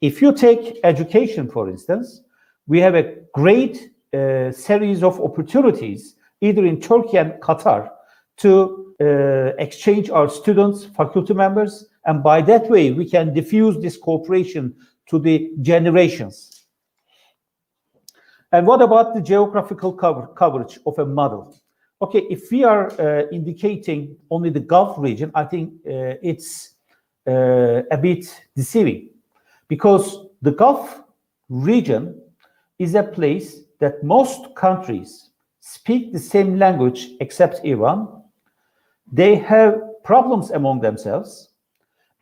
If 0.00 0.22
you 0.22 0.32
take 0.32 0.78
education, 0.84 1.50
for 1.50 1.68
instance, 1.68 2.22
we 2.66 2.80
have 2.80 2.94
a 2.94 3.16
great 3.34 3.90
uh, 4.12 4.50
series 4.52 5.02
of 5.02 5.20
opportunities, 5.20 6.16
either 6.40 6.64
in 6.64 6.80
Turkey 6.80 7.18
and 7.18 7.32
Qatar, 7.40 7.90
to 8.38 8.94
uh, 9.00 9.52
exchange 9.58 10.10
our 10.10 10.28
students, 10.28 10.84
faculty 10.84 11.34
members, 11.34 11.86
and 12.06 12.22
by 12.22 12.40
that 12.42 12.68
way, 12.68 12.90
we 12.92 13.08
can 13.08 13.34
diffuse 13.34 13.76
this 13.78 13.96
cooperation 13.96 14.74
to 15.06 15.18
the 15.18 15.52
generations. 15.60 16.66
And 18.52 18.66
what 18.66 18.82
about 18.82 19.14
the 19.14 19.20
geographical 19.20 19.92
cover, 19.92 20.26
coverage 20.28 20.78
of 20.86 20.98
a 20.98 21.06
model? 21.06 21.56
Okay, 22.02 22.26
if 22.30 22.50
we 22.50 22.64
are 22.64 22.90
uh, 23.00 23.28
indicating 23.30 24.16
only 24.30 24.50
the 24.50 24.60
Gulf 24.60 24.96
region, 24.98 25.30
I 25.34 25.44
think 25.44 25.74
uh, 25.86 26.16
it's 26.22 26.74
uh, 27.28 27.82
a 27.90 27.98
bit 27.98 28.26
deceiving 28.56 29.10
because 29.68 30.26
the 30.42 30.52
Gulf 30.52 31.02
region 31.48 32.20
is 32.78 32.94
a 32.94 33.02
place 33.02 33.60
that 33.80 34.04
most 34.04 34.54
countries 34.54 35.30
speak 35.60 36.12
the 36.12 36.18
same 36.18 36.58
language 36.58 37.10
except 37.20 37.64
Iran. 37.64 38.22
They 39.12 39.34
have 39.36 39.80
problems 40.04 40.50
among 40.50 40.80
themselves. 40.80 41.48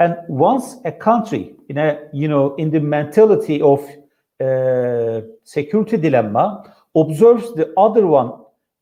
And 0.01 0.17
once 0.29 0.77
a 0.85 0.93
country 0.93 1.57
in 1.69 1.79
a 1.79 2.09
you 2.13 2.29
know 2.29 2.55
in 2.55 2.71
the 2.71 2.81
mentality 2.81 3.61
of 3.61 3.81
uh, 4.41 5.23
security 5.43 5.97
dilemma 5.97 6.73
observes 6.95 7.53
the 7.55 7.73
other 7.77 8.07
one 8.07 8.33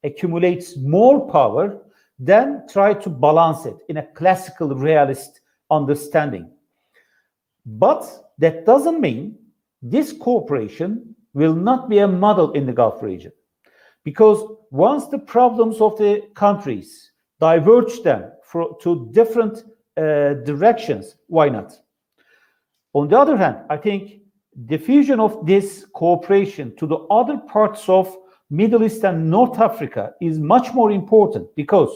accumulates 0.05 0.77
more 0.77 1.27
power, 1.31 1.79
then 2.19 2.63
try 2.71 2.93
to 2.95 3.11
balance 3.11 3.67
it 3.67 3.77
in 3.89 3.97
a 3.97 4.07
classical 4.15 4.75
realist 4.75 5.41
understanding. 5.71 6.51
But 7.65 8.05
that 8.39 8.67
doesn't 8.67 9.01
mean 9.01 9.37
this 9.83 10.13
cooperation 10.13 11.16
will 11.37 11.55
not 11.55 11.91
be 11.91 11.99
a 11.99 12.09
model 12.09 12.51
in 12.53 12.65
the 12.65 12.73
Gulf 12.73 13.03
region. 13.03 13.31
Because 14.05 14.43
once 14.71 15.07
the 15.09 15.19
problems 15.19 15.83
of 15.83 15.99
the 15.99 16.23
countries 16.35 17.13
diverge 17.39 18.01
them 18.01 18.33
for, 18.43 18.79
to 18.81 19.11
different 19.13 19.59
uh, 19.99 20.33
directions, 20.51 21.17
why 21.27 21.51
not? 21.51 21.79
On 22.95 23.07
the 23.07 23.19
other 23.19 23.37
hand, 23.37 23.59
I 23.69 23.77
think 23.77 24.23
diffusion 24.65 25.21
of 25.21 25.45
this 25.45 25.85
cooperation 25.93 26.75
to 26.77 26.87
the 26.87 27.01
other 27.11 27.37
parts 27.37 27.87
of 27.87 28.17
Middle 28.49 28.85
East 28.85 29.05
and 29.05 29.31
North 29.31 29.59
Africa 29.59 30.15
is 30.23 30.39
much 30.39 30.73
more 30.73 30.91
important 30.91 31.55
because 31.55 31.91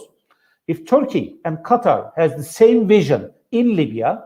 if 0.68 0.84
Turkey 0.84 1.38
and 1.46 1.56
Qatar 1.58 2.12
has 2.18 2.34
the 2.36 2.44
same 2.44 2.86
vision 2.86 3.32
in 3.52 3.74
Libya, 3.74 4.22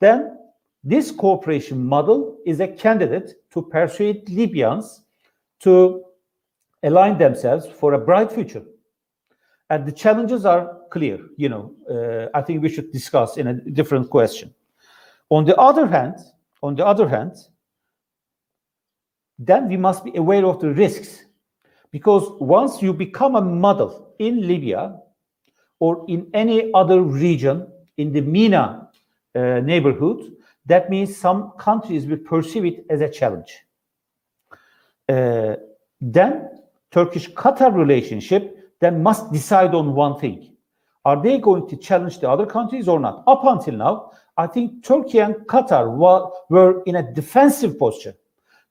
then 0.00 0.36
this 0.84 1.10
cooperation 1.10 1.84
model 1.84 2.38
is 2.44 2.60
a 2.60 2.68
candidate 2.68 3.34
to 3.52 3.62
persuade 3.62 4.28
Libyans 4.28 5.02
to 5.60 6.04
align 6.82 7.18
themselves 7.18 7.66
for 7.66 7.94
a 7.94 7.98
bright 7.98 8.32
future. 8.32 8.64
And 9.70 9.86
the 9.86 9.92
challenges 9.92 10.44
are 10.44 10.78
clear. 10.90 11.20
You 11.36 11.48
know, 11.48 11.74
uh, 11.88 12.36
I 12.36 12.42
think 12.42 12.62
we 12.62 12.68
should 12.68 12.92
discuss 12.92 13.36
in 13.36 13.46
a 13.46 13.54
different 13.54 14.10
question. 14.10 14.52
On 15.30 15.44
the 15.44 15.56
other 15.56 15.86
hand, 15.86 16.16
on 16.62 16.74
the 16.74 16.84
other 16.84 17.08
hand, 17.08 17.36
then 19.38 19.68
we 19.68 19.76
must 19.76 20.04
be 20.04 20.16
aware 20.16 20.44
of 20.44 20.60
the 20.60 20.72
risks 20.72 21.24
because 21.90 22.28
once 22.40 22.82
you 22.82 22.92
become 22.92 23.36
a 23.36 23.40
model 23.40 24.14
in 24.18 24.46
Libya 24.46 24.96
or 25.78 26.04
in 26.08 26.28
any 26.34 26.70
other 26.74 27.02
region 27.02 27.66
in 27.96 28.12
the 28.12 28.20
MENA 28.20 28.88
uh, 29.34 29.60
neighborhood, 29.60 30.32
that 30.66 30.90
means 30.90 31.16
some 31.16 31.52
countries 31.58 32.06
will 32.06 32.18
perceive 32.18 32.64
it 32.64 32.86
as 32.88 33.00
a 33.00 33.08
challenge. 33.08 33.64
Uh, 35.08 35.56
then 36.00 36.50
Turkish-Qatar 36.90 37.74
relationship 37.74 38.74
then 38.80 39.02
must 39.02 39.32
decide 39.32 39.74
on 39.74 39.94
one 39.94 40.18
thing. 40.18 40.54
Are 41.04 41.20
they 41.20 41.38
going 41.38 41.68
to 41.68 41.76
challenge 41.76 42.20
the 42.20 42.30
other 42.30 42.46
countries 42.46 42.86
or 42.86 43.00
not? 43.00 43.24
Up 43.26 43.44
until 43.44 43.74
now, 43.74 44.12
I 44.36 44.46
think 44.46 44.84
Turkey 44.84 45.18
and 45.18 45.34
Qatar 45.46 45.96
were, 46.48 46.82
in 46.84 46.96
a 46.96 47.12
defensive 47.12 47.78
posture, 47.78 48.14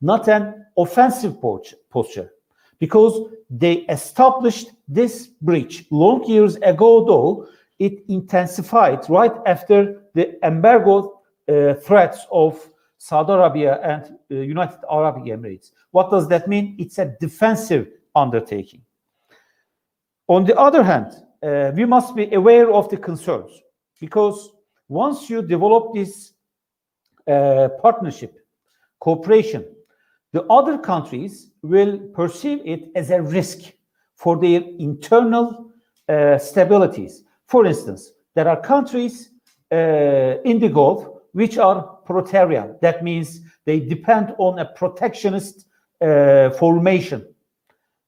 not 0.01 0.27
an 0.27 0.65
offensive 0.77 1.35
posture, 1.41 2.31
because 2.79 3.29
they 3.49 3.73
established 3.89 4.71
this 4.87 5.27
breach 5.41 5.85
long 5.91 6.23
years 6.23 6.55
ago, 6.57 7.05
though 7.05 7.47
it 7.79 8.03
intensified 8.07 9.07
right 9.09 9.33
after 9.45 10.03
the 10.13 10.43
embargo 10.45 11.20
threats 11.85 12.25
of 12.31 12.69
Saudi 12.97 13.31
Arabia 13.33 13.79
and 13.81 14.17
uh, 14.29 14.35
United 14.35 14.79
Arab 14.89 15.15
Emirates. 15.25 15.71
What 15.89 16.11
does 16.11 16.27
that 16.29 16.47
mean? 16.47 16.75
It's 16.77 16.99
a 16.99 17.15
defensive 17.19 17.87
undertaking. 18.15 18.83
On 20.27 20.45
the 20.45 20.55
other 20.55 20.83
hand, 20.83 21.11
uh, 21.41 21.71
we 21.75 21.85
must 21.85 22.15
be 22.15 22.31
aware 22.33 22.71
of 22.71 22.89
the 22.89 22.97
concerns 22.97 23.51
because 23.99 24.51
once 24.87 25.31
you 25.31 25.41
develop 25.41 25.95
this 25.95 26.33
uh, 27.27 27.69
partnership, 27.81 28.37
cooperation, 28.99 29.65
the 30.31 30.43
other 30.43 30.77
countries 30.77 31.49
will 31.63 31.97
perceive 32.13 32.59
it 32.65 32.91
as 32.95 33.09
a 33.09 33.19
risk 33.21 33.73
for 34.15 34.37
their 34.37 34.61
internal 34.77 35.71
uh, 36.07 36.37
stabilities. 36.37 37.23
For 37.47 37.65
instance, 37.65 38.11
there 38.35 38.47
are 38.47 38.61
countries 38.61 39.31
uh, 39.71 40.37
in 40.45 40.59
the 40.59 40.69
Gulf 40.69 41.07
which 41.33 41.57
are 41.57 41.83
praetorian. 42.05 42.75
That 42.81 43.03
means 43.03 43.41
they 43.65 43.79
depend 43.79 44.33
on 44.37 44.59
a 44.59 44.65
protectionist 44.65 45.65
uh, 46.01 46.49
formation. 46.51 47.25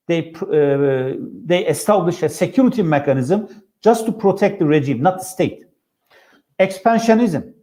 They, 0.08 0.34
uh, 0.34 1.18
they 1.46 1.66
establish 1.66 2.24
a 2.24 2.30
security 2.30 2.82
mechanism 2.82 3.64
just 3.82 4.06
to 4.06 4.12
protect 4.12 4.60
the 4.60 4.66
regime, 4.66 5.02
not 5.02 5.20
the 5.20 5.26
state. 5.26 5.64
Expansionism. 6.60 7.54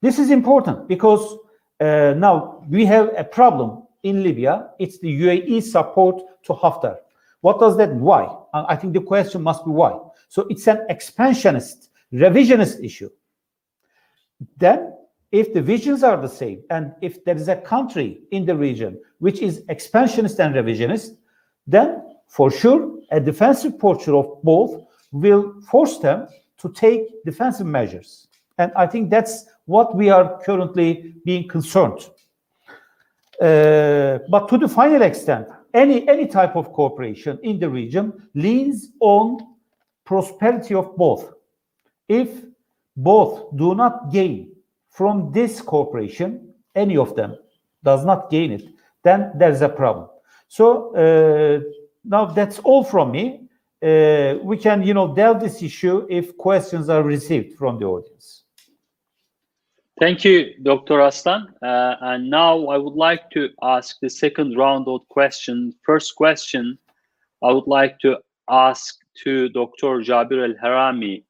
This 0.00 0.18
is 0.18 0.30
important 0.30 0.88
because 0.88 1.36
uh, 1.80 2.14
now 2.16 2.64
we 2.68 2.84
have 2.86 3.12
a 3.16 3.24
problem 3.24 3.82
in 4.02 4.22
Libya. 4.22 4.70
It's 4.78 4.98
the 4.98 5.20
UAE 5.20 5.62
support 5.62 6.22
to 6.44 6.52
Haftar. 6.52 6.96
What 7.40 7.60
does 7.60 7.76
that? 7.76 7.90
mean? 7.90 8.00
Why? 8.00 8.28
I 8.52 8.76
think 8.76 8.92
the 8.94 9.00
question 9.00 9.42
must 9.42 9.64
be 9.64 9.70
why. 9.70 9.98
So 10.28 10.46
it's 10.50 10.66
an 10.66 10.84
expansionist, 10.88 11.90
revisionist 12.12 12.84
issue. 12.84 13.10
Then, 14.56 14.94
if 15.32 15.52
the 15.52 15.62
visions 15.62 16.02
are 16.02 16.20
the 16.20 16.28
same, 16.28 16.62
and 16.70 16.94
if 17.02 17.24
there 17.24 17.36
is 17.36 17.48
a 17.48 17.56
country 17.56 18.22
in 18.30 18.46
the 18.46 18.56
region 18.56 19.00
which 19.18 19.40
is 19.40 19.62
expansionist 19.68 20.40
and 20.40 20.54
revisionist, 20.54 21.16
then 21.66 22.02
for 22.28 22.50
sure 22.50 22.98
a 23.10 23.20
defensive 23.20 23.78
posture 23.78 24.16
of 24.16 24.42
both 24.42 24.84
will 25.12 25.60
force 25.62 25.98
them 25.98 26.28
to 26.58 26.72
take 26.72 27.02
defensive 27.24 27.66
measures. 27.66 28.28
And 28.58 28.72
I 28.76 28.86
think 28.86 29.10
that's 29.10 29.46
what 29.66 29.94
we 29.94 30.10
are 30.10 30.40
currently 30.44 31.14
being 31.24 31.48
concerned. 31.48 32.08
Uh, 33.40 34.18
but 34.30 34.48
to 34.48 34.58
the 34.58 34.68
final 34.68 35.02
extent, 35.02 35.46
any, 35.74 36.08
any 36.08 36.26
type 36.26 36.56
of 36.56 36.72
cooperation 36.72 37.38
in 37.42 37.58
the 37.58 37.68
region 37.68 38.12
leans 38.34 38.88
on 39.00 39.38
prosperity 40.04 40.74
of 40.74 40.96
both. 40.96 41.32
If 42.08 42.28
both 42.98 43.56
do 43.56 43.74
not 43.76 44.10
gain 44.12 44.50
from 44.90 45.30
this 45.32 45.60
cooperation, 45.60 46.52
any 46.74 46.96
of 46.96 47.14
them 47.14 47.36
does 47.84 48.04
not 48.04 48.28
gain 48.28 48.50
it, 48.50 48.64
then 49.04 49.30
there's 49.36 49.62
a 49.62 49.68
problem. 49.68 50.08
So 50.48 50.94
uh, 50.96 51.60
now 52.04 52.24
that's 52.26 52.58
all 52.58 52.82
from 52.82 53.12
me. 53.12 53.48
Uh, 53.80 54.34
we 54.42 54.56
can, 54.56 54.82
you 54.82 54.94
know, 54.94 55.14
delve 55.14 55.40
this 55.40 55.62
issue 55.62 56.06
if 56.10 56.36
questions 56.36 56.88
are 56.88 57.04
received 57.04 57.56
from 57.56 57.78
the 57.78 57.84
audience. 57.84 58.42
Thank 60.00 60.24
you, 60.24 60.54
Dr. 60.64 61.00
Aslan. 61.00 61.46
Uh, 61.62 61.94
and 62.00 62.28
now 62.28 62.66
I 62.66 62.78
would 62.78 62.94
like 62.94 63.30
to 63.30 63.50
ask 63.62 63.98
the 64.00 64.10
second 64.10 64.56
round 64.56 64.88
of 64.88 65.08
questions. 65.08 65.76
First 65.86 66.16
question, 66.16 66.78
I 67.44 67.52
would 67.52 67.68
like 67.68 68.00
to 68.00 68.18
ask 68.50 68.96
to 69.24 69.48
Dr. 69.50 70.00
Jabir 70.00 70.42
El-Harami 70.48 71.24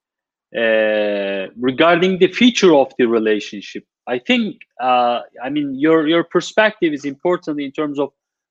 uh, 0.56 1.48
regarding 1.58 2.18
the 2.18 2.28
future 2.28 2.74
of 2.74 2.92
the 2.98 3.06
relationship. 3.06 3.84
I 4.06 4.18
think, 4.18 4.56
uh, 4.80 5.20
I 5.44 5.50
mean, 5.50 5.74
your, 5.74 6.08
your 6.08 6.24
perspective 6.24 6.94
is 6.94 7.04
important 7.04 7.60
in 7.60 7.72
terms 7.72 7.98
of 7.98 8.10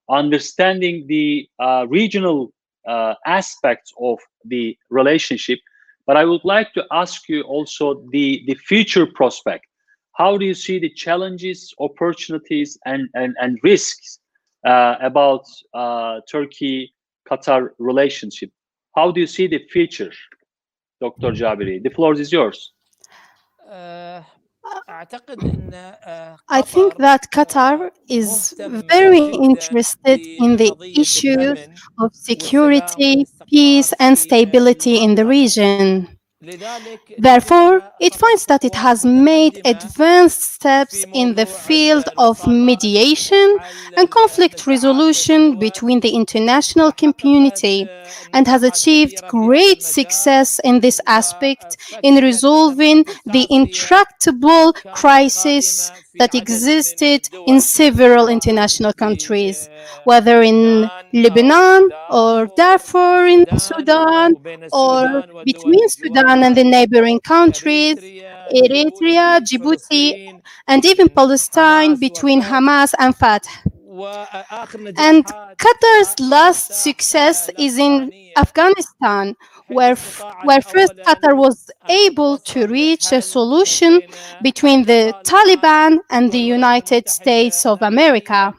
understanding 0.10 1.07
the 1.07 1.49
uh, 1.60 1.86
regional 1.89 2.53
uh, 2.87 3.15
aspects 3.25 3.91
of 4.00 4.19
the 4.45 4.77
relationship. 4.89 5.60
But 6.06 6.15
I 6.15 6.23
would 6.23 6.45
like 6.45 6.73
to 6.73 6.85
ask 6.91 7.27
you 7.27 7.41
also 7.41 8.06
the, 8.12 8.43
the 8.48 8.56
future 8.56 9.06
prospect. 9.06 9.65
How 10.13 10.37
do 10.37 10.45
you 10.45 10.54
see 10.54 10.79
the 10.79 10.89
challenges, 10.89 11.73
opportunities, 11.79 12.77
and, 12.85 13.10
and, 13.13 13.35
and 13.41 13.60
risks 13.63 14.19
uh, 14.65 14.95
about 15.02 15.45
uh, 15.73 16.21
Turkey-Qatar 16.31 17.69
relationship? 17.77 18.52
How 18.95 19.12
do 19.12 19.19
you 19.19 19.27
see 19.27 19.48
the 19.48 19.65
future, 19.69 20.12
Dr. 21.02 21.31
Jabiri? 21.31 21.83
The 21.83 21.89
floor 21.89 22.13
is 22.13 22.31
yours. 22.31 22.73
I 26.50 26.62
think 26.62 26.98
that 26.98 27.31
Qatar 27.31 27.91
is 28.10 28.56
very 28.87 29.25
interested 29.29 30.19
in 30.19 30.58
the 30.58 30.73
issues 30.95 31.60
of 32.00 32.13
security, 32.13 33.25
peace, 33.50 33.93
and 34.00 34.17
stability 34.17 35.04
in 35.04 35.15
the 35.15 35.25
region. 35.25 36.17
Therefore, 36.40 37.81
it 38.00 38.13
finds 38.13 38.46
that 38.46 38.63
it 38.63 38.75
has 38.75 39.04
made 39.04 39.60
advanced 39.65 40.44
steps 40.44 41.04
in 41.15 41.33
the 41.33 41.48
field 41.48 42.08
of 42.15 42.46
mediation 42.46 43.58
and 43.96 44.12
conflict 44.12 44.67
resolution 44.67 45.58
between 45.58 46.00
the 46.00 46.12
international 46.12 46.92
community 46.92 47.90
and 48.33 48.46
has 48.46 48.62
achieved 48.62 49.19
great 49.29 49.81
success 49.81 50.60
in 50.63 50.79
this 50.79 51.02
aspect 51.08 51.77
in 52.04 52.23
resolving 52.23 53.04
the 53.25 53.48
intractable 53.50 54.73
crisis 54.94 55.92
that 56.20 56.36
existed 56.36 57.28
in 57.48 57.62
several 57.62 58.28
international 58.28 58.94
countries, 58.94 59.70
whether 60.04 60.42
in 60.42 60.90
Lebanon 61.13 61.90
or 62.10 62.48
Darfur 62.56 63.28
in 63.28 63.46
Sudan 63.58 64.36
or 64.72 65.24
between 65.46 65.88
Sudan 65.90 66.44
and 66.44 66.56
the 66.56 66.63
neighboring 66.63 67.20
countries, 67.20 67.98
Eritrea, 68.54 69.42
Djibouti, 69.42 70.40
and 70.68 70.86
even 70.86 71.10
Palestine 71.10 71.96
between 71.96 72.42
Hamas 72.42 72.94
and 73.00 73.15
Fatah. 73.15 73.50
And 74.98 75.26
Qatar's 75.58 76.20
last 76.20 76.84
success 76.84 77.50
is 77.58 77.78
in 77.80 78.12
Afghanistan, 78.38 79.36
where, 79.68 79.96
where 80.44 80.62
first 80.62 80.94
Qatar 81.06 81.36
was 81.36 81.70
able 81.90 82.38
to 82.40 82.68
reach 82.68 83.12
a 83.12 83.22
solution 83.22 84.02
between 84.42 84.86
the 84.86 85.13
Taliban 85.24 86.00
and 86.10 86.32
the 86.32 86.40
United 86.40 87.10
States 87.10 87.65
of 87.65 87.82
America. 87.82 88.54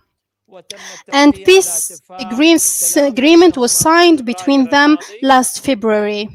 And 1.12 1.34
peace 1.34 2.00
agreement 2.10 3.56
was 3.56 3.70
signed 3.70 4.24
between 4.24 4.70
them 4.70 4.96
last 5.22 5.64
February. 5.64 6.28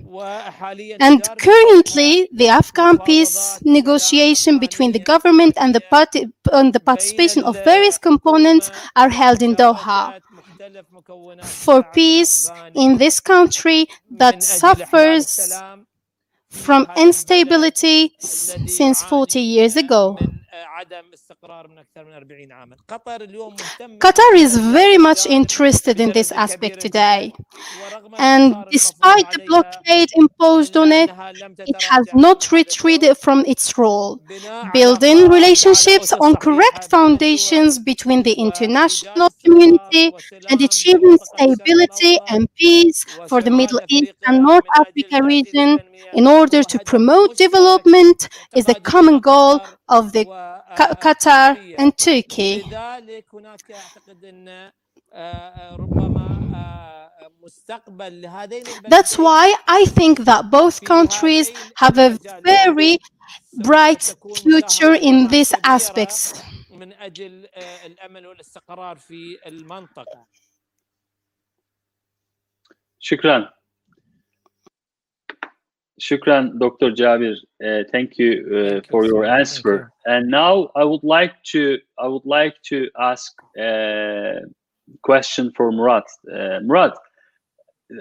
And 0.99 1.27
currently, 1.39 2.29
the 2.31 2.47
Afghan 2.49 2.99
peace 2.99 3.59
negotiation 3.63 4.59
between 4.59 4.91
the 4.91 4.99
government 4.99 5.55
and 5.57 5.73
the, 5.73 5.81
party, 5.81 6.27
and 6.51 6.71
the 6.71 6.79
participation 6.79 7.43
of 7.43 7.63
various 7.63 7.97
components 7.97 8.71
are 8.95 9.09
held 9.09 9.41
in 9.41 9.55
Doha 9.55 10.19
for 11.43 11.83
peace 11.83 12.49
in 12.73 12.97
this 12.97 13.19
country 13.19 13.87
that 14.11 14.43
suffers 14.43 15.53
from 16.49 16.87
instability 16.97 18.15
since 18.19 19.03
40 19.03 19.39
years 19.39 19.75
ago. 19.75 20.17
Qatar 23.99 24.35
is 24.35 24.57
very 24.57 24.97
much 24.97 25.25
interested 25.25 25.99
in 25.99 26.11
this 26.11 26.31
aspect 26.31 26.79
today. 26.79 27.33
And 28.17 28.55
despite 28.71 29.31
the 29.31 29.39
blockade 29.47 30.09
imposed 30.13 30.77
on 30.77 30.91
it, 30.91 31.09
it 31.59 31.81
has 31.83 32.05
not 32.13 32.51
retreated 32.51 33.17
from 33.17 33.43
its 33.47 33.77
role, 33.77 34.21
building 34.73 35.27
relationships 35.29 36.13
on 36.13 36.35
correct 36.35 36.89
foundations 36.89 37.79
between 37.79 38.21
the 38.21 38.33
international 38.33 39.29
community 39.43 40.13
and 40.49 40.61
achieving 40.61 41.17
stability 41.17 42.19
and 42.29 42.47
peace 42.55 43.03
for 43.27 43.41
the 43.41 43.51
Middle 43.51 43.81
East 43.87 44.13
and 44.27 44.43
North 44.43 44.65
Africa 44.77 45.23
region 45.23 45.79
in 46.13 46.27
order 46.27 46.61
to 46.63 46.79
promote 46.79 47.37
development 47.37 48.29
is 48.55 48.65
the 48.65 48.75
common 48.75 49.19
goal 49.19 49.61
of 49.97 50.11
the 50.11 50.25
Qatar 51.05 51.47
and 51.77 51.95
Turkey. 51.97 52.63
That's 58.93 59.17
why 59.17 59.55
I 59.67 59.85
think 59.85 60.19
that 60.25 60.49
both 60.49 60.83
countries 60.83 61.51
have 61.75 61.97
a 61.97 62.17
very 62.43 62.97
bright 63.63 64.15
future 64.35 64.93
in 64.95 65.27
these 65.27 65.53
aspects. 65.63 66.41
Shukran. 73.01 73.49
Shukran, 76.01 76.59
Dr. 76.59 76.91
Jabir. 76.91 77.35
Uh, 77.63 77.83
thank 77.91 78.17
you 78.17 78.81
uh, 78.81 78.81
for 78.89 79.05
your 79.05 79.25
answer. 79.25 79.91
And 80.05 80.29
now 80.29 80.69
I 80.75 80.83
would 80.83 81.03
like 81.03 81.41
to 81.51 81.79
I 81.99 82.07
would 82.07 82.25
like 82.25 82.55
to 82.69 82.89
ask 82.99 83.31
a 83.57 84.39
question 85.03 85.51
for 85.55 85.71
Murat. 85.71 86.03
Uh, 86.31 86.59
Murat, 86.61 86.93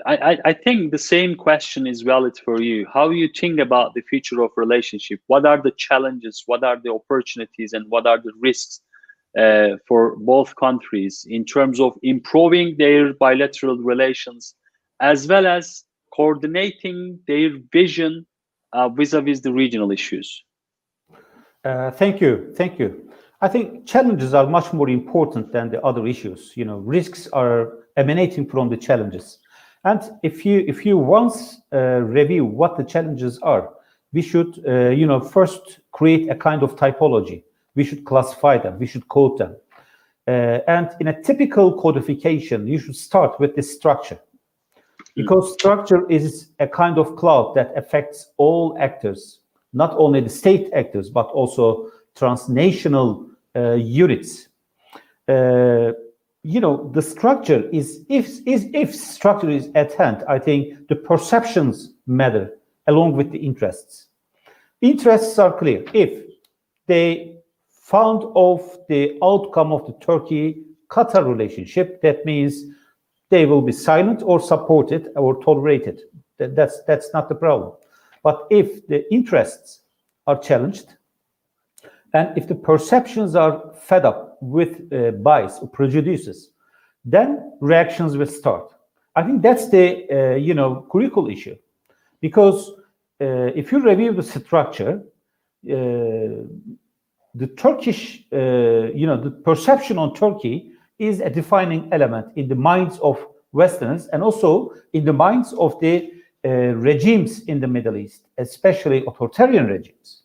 I, 0.06 0.38
I 0.44 0.52
think 0.52 0.90
the 0.90 0.98
same 0.98 1.34
question 1.34 1.86
is 1.86 2.02
valid 2.02 2.38
for 2.44 2.60
you. 2.60 2.86
How 2.92 3.10
you 3.10 3.28
think 3.28 3.60
about 3.60 3.94
the 3.94 4.02
future 4.02 4.40
of 4.42 4.50
relationship? 4.56 5.20
What 5.26 5.44
are 5.44 5.60
the 5.60 5.72
challenges? 5.72 6.44
What 6.46 6.64
are 6.64 6.80
the 6.82 6.92
opportunities? 6.92 7.72
And 7.72 7.84
what 7.90 8.06
are 8.06 8.18
the 8.18 8.32
risks 8.40 8.80
uh, 9.38 9.76
for 9.86 10.16
both 10.16 10.54
countries 10.56 11.26
in 11.28 11.44
terms 11.44 11.80
of 11.80 11.98
improving 12.02 12.76
their 12.78 13.12
bilateral 13.14 13.76
relations, 13.78 14.54
as 15.00 15.26
well 15.26 15.46
as 15.46 15.84
coordinating 16.14 17.18
their 17.26 17.50
vision 17.72 18.26
uh, 18.72 18.88
vis-a-vis 18.88 19.40
the 19.40 19.52
regional 19.52 19.90
issues? 19.90 20.44
Uh, 21.64 21.90
thank 21.90 22.20
you, 22.20 22.52
thank 22.56 22.78
you. 22.78 23.10
I 23.40 23.48
think 23.48 23.86
challenges 23.86 24.34
are 24.34 24.46
much 24.46 24.72
more 24.72 24.88
important 24.88 25.52
than 25.52 25.70
the 25.70 25.80
other 25.82 26.06
issues. 26.06 26.52
You 26.54 26.64
know, 26.64 26.78
risks 26.78 27.28
are 27.32 27.72
emanating 27.96 28.46
from 28.46 28.68
the 28.68 28.76
challenges. 28.76 29.38
And 29.84 30.00
if 30.22 30.46
you 30.46 30.64
if 30.68 30.86
you 30.86 30.96
once 30.96 31.60
uh, 31.72 32.00
review 32.02 32.44
what 32.44 32.76
the 32.76 32.84
challenges 32.84 33.38
are, 33.40 33.70
we 34.12 34.22
should 34.22 34.62
uh, 34.66 34.90
you 34.90 35.06
know 35.06 35.20
first 35.20 35.80
create 35.90 36.30
a 36.30 36.36
kind 36.36 36.62
of 36.62 36.76
typology. 36.76 37.42
We 37.74 37.84
should 37.84 38.04
classify 38.04 38.58
them. 38.58 38.78
We 38.78 38.86
should 38.86 39.08
code 39.08 39.38
them. 39.38 39.56
Uh, 40.28 40.60
and 40.68 40.90
in 41.00 41.08
a 41.08 41.22
typical 41.22 41.80
codification, 41.80 42.68
you 42.68 42.78
should 42.78 42.94
start 42.94 43.40
with 43.40 43.56
the 43.56 43.62
structure 43.62 44.20
because 45.14 45.52
structure 45.52 46.08
is 46.10 46.48
a 46.58 46.66
kind 46.66 46.98
of 46.98 47.16
cloud 47.16 47.54
that 47.54 47.72
affects 47.76 48.30
all 48.36 48.76
actors, 48.78 49.40
not 49.72 49.94
only 49.96 50.20
the 50.20 50.28
state 50.28 50.70
actors, 50.72 51.10
but 51.10 51.26
also 51.26 51.90
transnational 52.14 53.26
uh, 53.54 53.72
units. 53.72 54.48
Uh, 55.28 55.92
you 56.42 56.60
know, 56.60 56.90
the 56.92 57.02
structure 57.02 57.68
is 57.70 58.04
if 58.08 58.26
is 58.46 58.68
if 58.74 58.94
structure 58.94 59.50
is 59.50 59.70
at 59.74 59.92
hand, 59.92 60.24
I 60.28 60.38
think 60.38 60.88
the 60.88 60.96
perceptions 60.96 61.92
matter 62.06 62.50
along 62.88 63.16
with 63.16 63.30
the 63.30 63.38
interests. 63.38 64.08
Interests 64.80 65.38
are 65.38 65.56
clear. 65.56 65.84
If 65.94 66.24
they 66.88 67.36
found 67.68 68.24
of 68.34 68.78
the 68.88 69.18
outcome 69.22 69.72
of 69.72 69.86
the 69.86 69.92
Turkey-Qatar 70.04 71.24
relationship, 71.24 72.02
that 72.02 72.26
means 72.26 72.64
they 73.32 73.46
will 73.46 73.62
be 73.62 73.72
silent 73.72 74.22
or 74.22 74.38
supported 74.38 75.08
or 75.16 75.42
tolerated. 75.42 76.02
That's 76.36 76.82
that's 76.84 77.08
not 77.14 77.30
the 77.30 77.34
problem. 77.34 77.72
But 78.22 78.46
if 78.50 78.86
the 78.88 79.00
interests 79.10 79.80
are 80.26 80.38
challenged, 80.38 80.88
and 82.12 82.36
if 82.36 82.46
the 82.46 82.54
perceptions 82.54 83.34
are 83.34 83.72
fed 83.88 84.04
up 84.04 84.36
with 84.42 84.70
uh, 84.92 85.12
bias 85.12 85.58
or 85.62 85.68
prejudices, 85.68 86.50
then 87.06 87.56
reactions 87.60 88.18
will 88.18 88.26
start. 88.26 88.70
I 89.16 89.22
think 89.22 89.40
that's 89.40 89.70
the 89.70 89.86
uh, 90.10 90.36
you 90.36 90.52
know 90.52 90.86
critical 90.90 91.30
issue, 91.30 91.56
because 92.20 92.70
uh, 93.22 93.48
if 93.60 93.72
you 93.72 93.80
review 93.80 94.12
the 94.12 94.22
structure, 94.22 95.02
uh, 95.70 96.36
the 97.34 97.48
Turkish 97.56 98.26
uh, 98.30 98.92
you 99.00 99.06
know 99.06 99.16
the 99.16 99.30
perception 99.30 99.96
on 99.96 100.14
Turkey 100.14 100.71
is 101.02 101.20
a 101.20 101.28
defining 101.28 101.88
element 101.92 102.26
in 102.36 102.48
the 102.48 102.54
minds 102.54 102.98
of 103.00 103.26
Westerners 103.52 104.06
and 104.08 104.22
also 104.22 104.72
in 104.92 105.04
the 105.04 105.12
minds 105.12 105.52
of 105.54 105.78
the 105.80 106.12
uh, 106.44 106.48
regimes 106.76 107.40
in 107.44 107.60
the 107.60 107.66
Middle 107.66 107.96
East, 107.96 108.28
especially 108.38 109.04
authoritarian 109.06 109.66
regimes. 109.66 110.22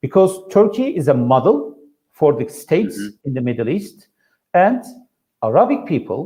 Because 0.00 0.48
Turkey 0.50 0.96
is 0.96 1.08
a 1.08 1.14
model 1.14 1.76
for 2.10 2.32
the 2.32 2.48
states 2.48 2.96
mm 2.98 3.04
-hmm. 3.04 3.26
in 3.26 3.34
the 3.34 3.40
Middle 3.40 3.68
East, 3.68 4.08
and 4.52 4.82
Arabic 5.40 5.84
people 5.86 6.22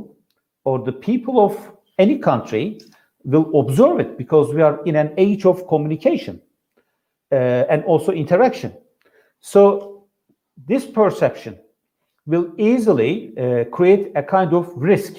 or 0.64 0.84
the 0.84 0.92
people 0.92 1.34
of 1.38 1.72
any 1.98 2.18
country 2.18 2.78
will 3.24 3.46
observe 3.60 4.00
it 4.00 4.16
because 4.16 4.54
we 4.54 4.62
are 4.62 4.80
in 4.84 4.96
an 4.96 5.10
age 5.16 5.44
of 5.46 5.66
communication 5.66 6.40
uh, 7.32 7.72
and 7.72 7.84
also 7.84 8.12
interaction. 8.12 8.72
So 9.40 10.06
this 10.68 10.86
perception 10.86 11.58
will 12.26 12.52
easily 12.58 13.36
uh, 13.36 13.64
create 13.64 14.12
a 14.14 14.22
kind 14.22 14.52
of 14.52 14.72
risk 14.76 15.14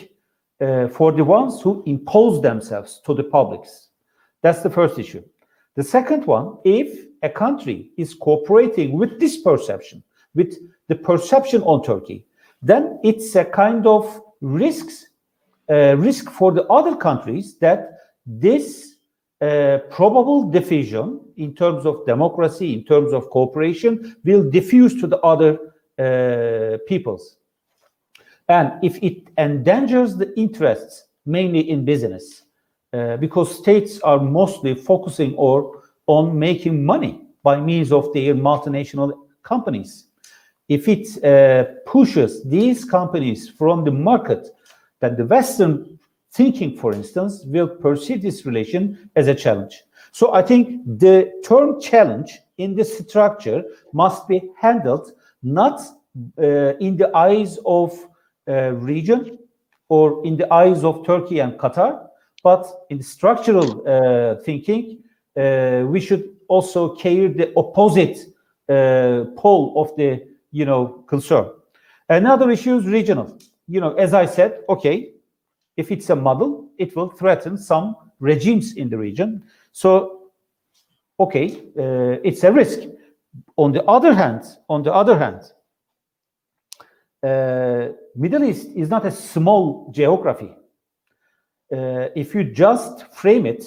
uh, 0.62 0.88
for 0.88 1.12
the 1.12 1.24
ones 1.24 1.62
who 1.62 1.84
impose 1.86 2.42
themselves 2.42 3.02
to 3.06 3.14
the 3.14 3.24
publics. 3.24 3.90
That's 4.42 4.62
the 4.62 4.70
first 4.70 4.98
issue. 4.98 5.24
The 5.76 5.84
second 5.84 6.26
one, 6.26 6.58
if 6.64 7.08
a 7.24 7.30
country 7.30 7.92
is 7.98 8.14
cooperating 8.14 8.94
with 8.94 9.20
this 9.20 9.38
perception, 9.38 10.04
with 10.36 10.56
the 10.88 10.96
perception 10.96 11.62
on 11.64 11.84
Turkey, 11.84 12.26
then 12.62 13.00
it's 13.04 13.36
a 13.36 13.46
kind 13.46 13.88
of 13.88 14.22
risks, 14.42 15.08
uh, 15.70 15.98
risk 15.98 16.30
for 16.30 16.52
the 16.52 16.64
other 16.68 16.96
countries 16.96 17.58
that 17.58 17.98
this 18.26 18.96
uh, 19.42 19.80
probable 19.90 20.50
diffusion 20.50 21.20
in 21.36 21.54
terms 21.54 21.86
of 21.86 22.06
democracy, 22.06 22.74
in 22.74 22.86
terms 22.86 23.12
of 23.12 23.30
cooperation, 23.30 24.16
will 24.24 24.50
diffuse 24.50 25.00
to 25.02 25.08
the 25.08 25.20
other 25.20 25.73
peoples. 26.88 27.38
And 28.50 28.74
if 28.84 29.02
it 29.02 29.30
endangers 29.38 30.16
the 30.16 30.38
interests, 30.38 31.06
mainly 31.26 31.70
in 31.70 31.86
business, 31.86 32.44
uh, 32.94 33.18
because 33.18 33.58
states 33.58 34.00
are 34.02 34.20
mostly 34.20 34.76
focusing 34.76 35.34
or 35.36 35.82
on 36.08 36.38
making 36.38 36.86
money 36.86 37.22
by 37.42 37.60
means 37.60 37.92
of 37.92 38.14
their 38.14 38.36
multinational 38.36 39.14
companies. 39.42 40.08
If 40.70 40.88
it 40.88 41.24
uh, 41.24 41.72
pushes 41.86 42.44
these 42.44 42.86
companies 42.86 43.50
from 43.50 43.84
the 43.84 43.92
market, 43.92 44.50
then 45.00 45.16
the 45.16 45.26
Western 45.26 46.00
thinking, 46.32 46.78
for 46.78 46.94
instance, 46.94 47.44
will 47.46 47.68
perceive 47.68 48.22
this 48.22 48.46
relation 48.46 49.10
as 49.16 49.28
a 49.28 49.36
challenge. 49.36 49.84
So 50.12 50.34
I 50.34 50.42
think 50.42 50.84
the 51.00 51.32
term 51.44 51.82
challenge 51.82 52.40
in 52.58 52.76
this 52.76 52.98
structure 53.00 53.64
must 53.92 54.28
be 54.28 54.52
handled 54.58 55.12
not 55.44 55.82
uh, 56.38 56.74
in 56.80 56.98
the 56.98 57.16
eyes 57.16 57.60
of 57.66 57.92
uh, 58.48 58.72
region 58.74 59.38
or 59.90 60.26
in 60.26 60.38
the 60.38 60.52
eyes 60.52 60.84
of 60.84 61.06
Turkey 61.06 61.40
and 61.40 61.54
Qatar, 61.54 62.08
but 62.44 62.66
in 62.90 63.02
structural 63.02 63.88
uh, 63.88 64.36
thinking, 64.44 65.00
we 65.36 66.00
should 66.00 66.36
also 66.48 66.96
care 66.96 67.30
the 67.30 67.52
opposite 67.56 68.18
pole 69.36 69.74
of 69.76 69.96
the 69.98 70.24
you 70.52 70.66
know 70.66 71.04
concern. 71.08 71.50
Another 72.10 72.50
issue 72.52 72.78
is 72.78 72.86
regional. 72.86 73.38
You 73.68 73.82
know, 73.82 73.94
as 73.94 74.14
I 74.14 74.26
said, 74.26 74.62
okay, 74.70 75.14
if 75.78 75.92
it's 75.92 76.10
a 76.10 76.16
model, 76.16 76.70
it 76.78 76.96
will 76.96 77.10
threaten 77.10 77.58
some 77.58 77.96
regimes 78.20 78.74
in 78.74 78.90
the 78.90 78.98
region. 78.98 79.44
So, 79.72 80.30
okay, 81.20 81.58
uh, 81.78 82.20
it's 82.24 82.44
a 82.44 82.52
risk. 82.52 82.80
On 83.58 83.72
the 83.72 83.84
other 83.86 84.14
hand, 84.14 84.44
on 84.70 84.84
the 84.84 84.94
other 84.94 85.18
hand, 85.18 85.42
uh, 87.24 87.94
Middle 88.16 88.44
East 88.44 88.68
is 88.76 88.90
not 88.90 89.06
a 89.06 89.12
small 89.12 89.92
geography. 89.92 90.54
Uh, 91.72 92.10
if 92.16 92.36
you 92.36 92.44
just 92.44 93.14
frame 93.16 93.46
it, 93.46 93.64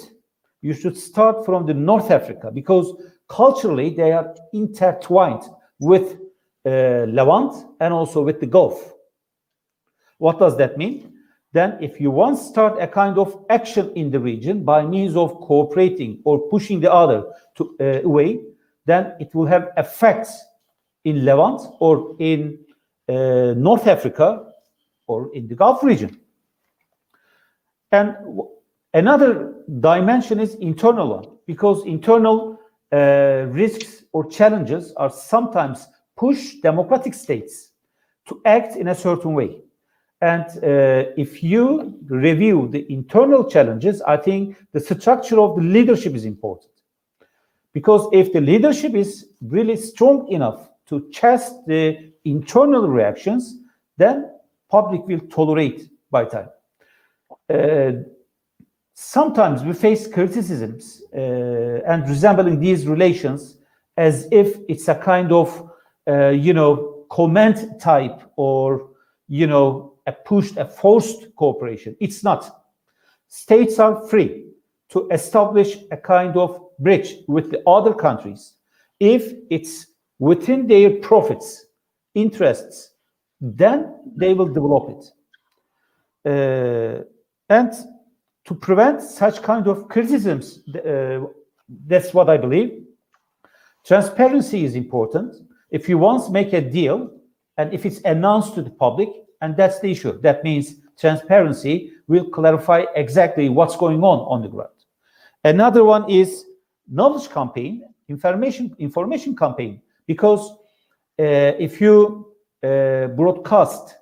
you 0.61 0.73
should 0.73 0.97
start 0.97 1.45
from 1.45 1.65
the 1.65 1.73
North 1.73 2.11
Africa 2.11 2.51
because 2.51 2.93
culturally 3.27 3.89
they 3.89 4.11
are 4.11 4.33
intertwined 4.53 5.43
with 5.79 6.17
uh, 6.65 7.05
Levant 7.07 7.53
and 7.79 7.93
also 7.93 8.21
with 8.21 8.39
the 8.39 8.45
Gulf. 8.45 8.93
What 10.17 10.39
does 10.39 10.57
that 10.57 10.77
mean? 10.77 11.13
Then 11.53 11.77
if 11.81 11.99
you 11.99 12.11
want 12.11 12.37
to 12.37 12.43
start 12.43 12.81
a 12.81 12.87
kind 12.87 13.17
of 13.17 13.45
action 13.49 13.91
in 13.95 14.11
the 14.11 14.19
region 14.19 14.63
by 14.63 14.85
means 14.85 15.15
of 15.15 15.39
cooperating 15.39 16.21
or 16.25 16.47
pushing 16.49 16.79
the 16.79 16.91
other 16.91 17.23
to 17.55 17.75
uh, 17.79 18.01
away, 18.03 18.39
then 18.87 19.13
it 19.19 19.35
will 19.35 19.45
have 19.45 19.69
effects 19.77 20.43
in 21.03 21.23
Levant 21.23 21.61
or 21.79 22.15
in 22.19 22.57
uh, 23.09 23.53
North 23.55 23.85
Africa 23.87 24.51
or 25.05 25.29
in 25.35 25.47
the 25.47 25.55
Gulf 25.55 25.83
region. 25.83 26.19
And 27.91 28.15
another 28.93 29.53
dimension 29.79 30.39
is 30.39 30.55
internal 30.55 31.07
one, 31.09 31.27
because 31.45 31.85
internal 31.85 32.59
uh, 32.91 33.45
risks 33.49 34.03
or 34.13 34.29
challenges 34.29 34.93
are 34.95 35.09
sometimes 35.09 35.87
push 36.15 36.55
democratic 36.63 37.13
states 37.13 37.71
to 38.27 38.41
act 38.45 38.75
in 38.75 38.87
a 38.87 38.95
certain 38.95 39.33
way. 39.33 39.61
And 40.21 40.45
uh, 40.63 41.11
if 41.15 41.43
you 41.43 41.93
review 42.07 42.67
the 42.71 42.91
internal 42.91 43.49
challenges, 43.49 44.01
I 44.01 44.17
think 44.17 44.57
the 44.71 44.79
structure 44.79 45.39
of 45.39 45.55
the 45.57 45.61
leadership 45.61 46.15
is 46.15 46.25
important. 46.25 46.71
Because 47.77 48.09
if 48.11 48.33
the 48.33 48.41
leadership 48.41 48.95
is 48.95 49.27
really 49.39 49.75
strong 49.75 50.27
enough 50.29 50.67
to 50.87 51.07
chase 51.11 51.47
the 51.67 52.11
internal 52.25 52.87
reactions, 52.87 53.59
then 53.97 54.31
public 54.67 55.05
will 55.05 55.19
tolerate 55.29 55.87
by 56.09 56.25
time. 56.25 56.49
Uh, 57.47 57.91
sometimes 58.95 59.63
we 59.63 59.73
face 59.73 60.07
criticisms 60.07 61.03
uh, 61.13 61.19
and 61.85 62.09
resembling 62.09 62.59
these 62.59 62.87
relations 62.87 63.59
as 63.95 64.27
if 64.31 64.57
it's 64.67 64.87
a 64.87 64.95
kind 64.95 65.31
of, 65.31 65.69
uh, 66.07 66.29
you 66.29 66.53
know, 66.53 67.05
comment 67.11 67.79
type 67.79 68.19
or, 68.37 68.89
you 69.27 69.45
know, 69.45 69.93
a 70.07 70.11
pushed, 70.11 70.57
a 70.57 70.65
forced 70.65 71.27
cooperation. 71.35 71.95
It's 71.99 72.23
not. 72.23 72.63
States 73.27 73.77
are 73.77 74.07
free 74.07 74.47
to 74.89 75.07
establish 75.11 75.77
a 75.91 75.97
kind 75.97 76.35
of 76.37 76.66
bridge 76.79 77.15
with 77.27 77.51
the 77.51 77.61
other 77.67 77.93
countries 77.93 78.53
if 78.99 79.33
it's 79.49 79.87
within 80.19 80.67
their 80.67 80.95
profits, 80.97 81.65
interests, 82.15 82.93
then 83.39 83.93
they 84.15 84.33
will 84.33 84.47
develop 84.47 84.89
it. 84.89 85.03
Uh, 86.25 87.03
and 87.49 87.71
to 88.45 88.55
prevent 88.55 89.01
such 89.01 89.41
kind 89.41 89.67
of 89.67 89.87
criticisms, 89.87 90.61
uh, 90.75 91.19
that's 91.85 92.13
what 92.13 92.29
I 92.29 92.37
believe. 92.37 92.83
Transparency 93.85 94.65
is 94.65 94.75
important. 94.75 95.35
If 95.69 95.87
you 95.87 95.97
once 95.97 96.29
make 96.29 96.53
a 96.53 96.61
deal 96.61 97.11
and 97.57 97.73
if 97.73 97.85
it's 97.85 98.01
announced 98.01 98.55
to 98.55 98.61
the 98.61 98.69
public, 98.69 99.09
and 99.41 99.55
that's 99.55 99.79
the 99.79 99.91
issue. 99.91 100.19
That 100.21 100.43
means 100.43 100.75
transparency 100.99 101.91
will 102.07 102.29
clarify 102.29 102.85
exactly 102.95 103.49
what's 103.49 103.77
going 103.77 104.03
on 104.03 104.19
on 104.19 104.41
the 104.41 104.47
ground. 104.47 104.71
Another 105.43 105.83
one 105.83 106.09
is 106.09 106.46
knowledge 106.89 107.29
campaign, 107.29 107.83
information 108.09 108.75
information 108.79 109.35
campaign, 109.35 109.81
because 110.05 110.51
uh, 111.19 111.53
if 111.59 111.81
you 111.81 112.33
uh, 112.63 113.07
broadcast 113.07 113.95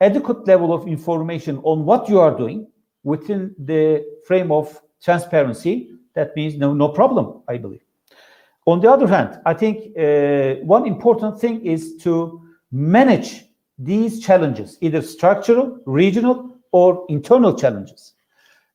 adequate 0.00 0.46
level 0.46 0.72
of 0.72 0.86
information 0.88 1.58
on 1.62 1.84
what 1.84 2.08
you 2.08 2.20
are 2.20 2.36
doing 2.36 2.66
within 3.02 3.54
the 3.58 4.04
frame 4.26 4.50
of 4.50 4.80
transparency, 5.02 5.90
that 6.14 6.34
means 6.36 6.56
no 6.56 6.72
no 6.74 6.88
problem, 6.88 7.42
I 7.48 7.58
believe. 7.58 7.82
On 8.66 8.80
the 8.80 8.90
other 8.90 9.06
hand, 9.06 9.40
I 9.44 9.52
think 9.52 9.96
uh, 9.98 10.64
one 10.64 10.86
important 10.86 11.38
thing 11.38 11.64
is 11.66 11.96
to 11.98 12.40
manage 12.72 13.44
these 13.78 14.20
challenges, 14.20 14.78
either 14.80 15.02
structural, 15.02 15.80
regional, 15.84 16.56
or 16.72 17.04
internal 17.08 17.54
challenges. 17.54 18.14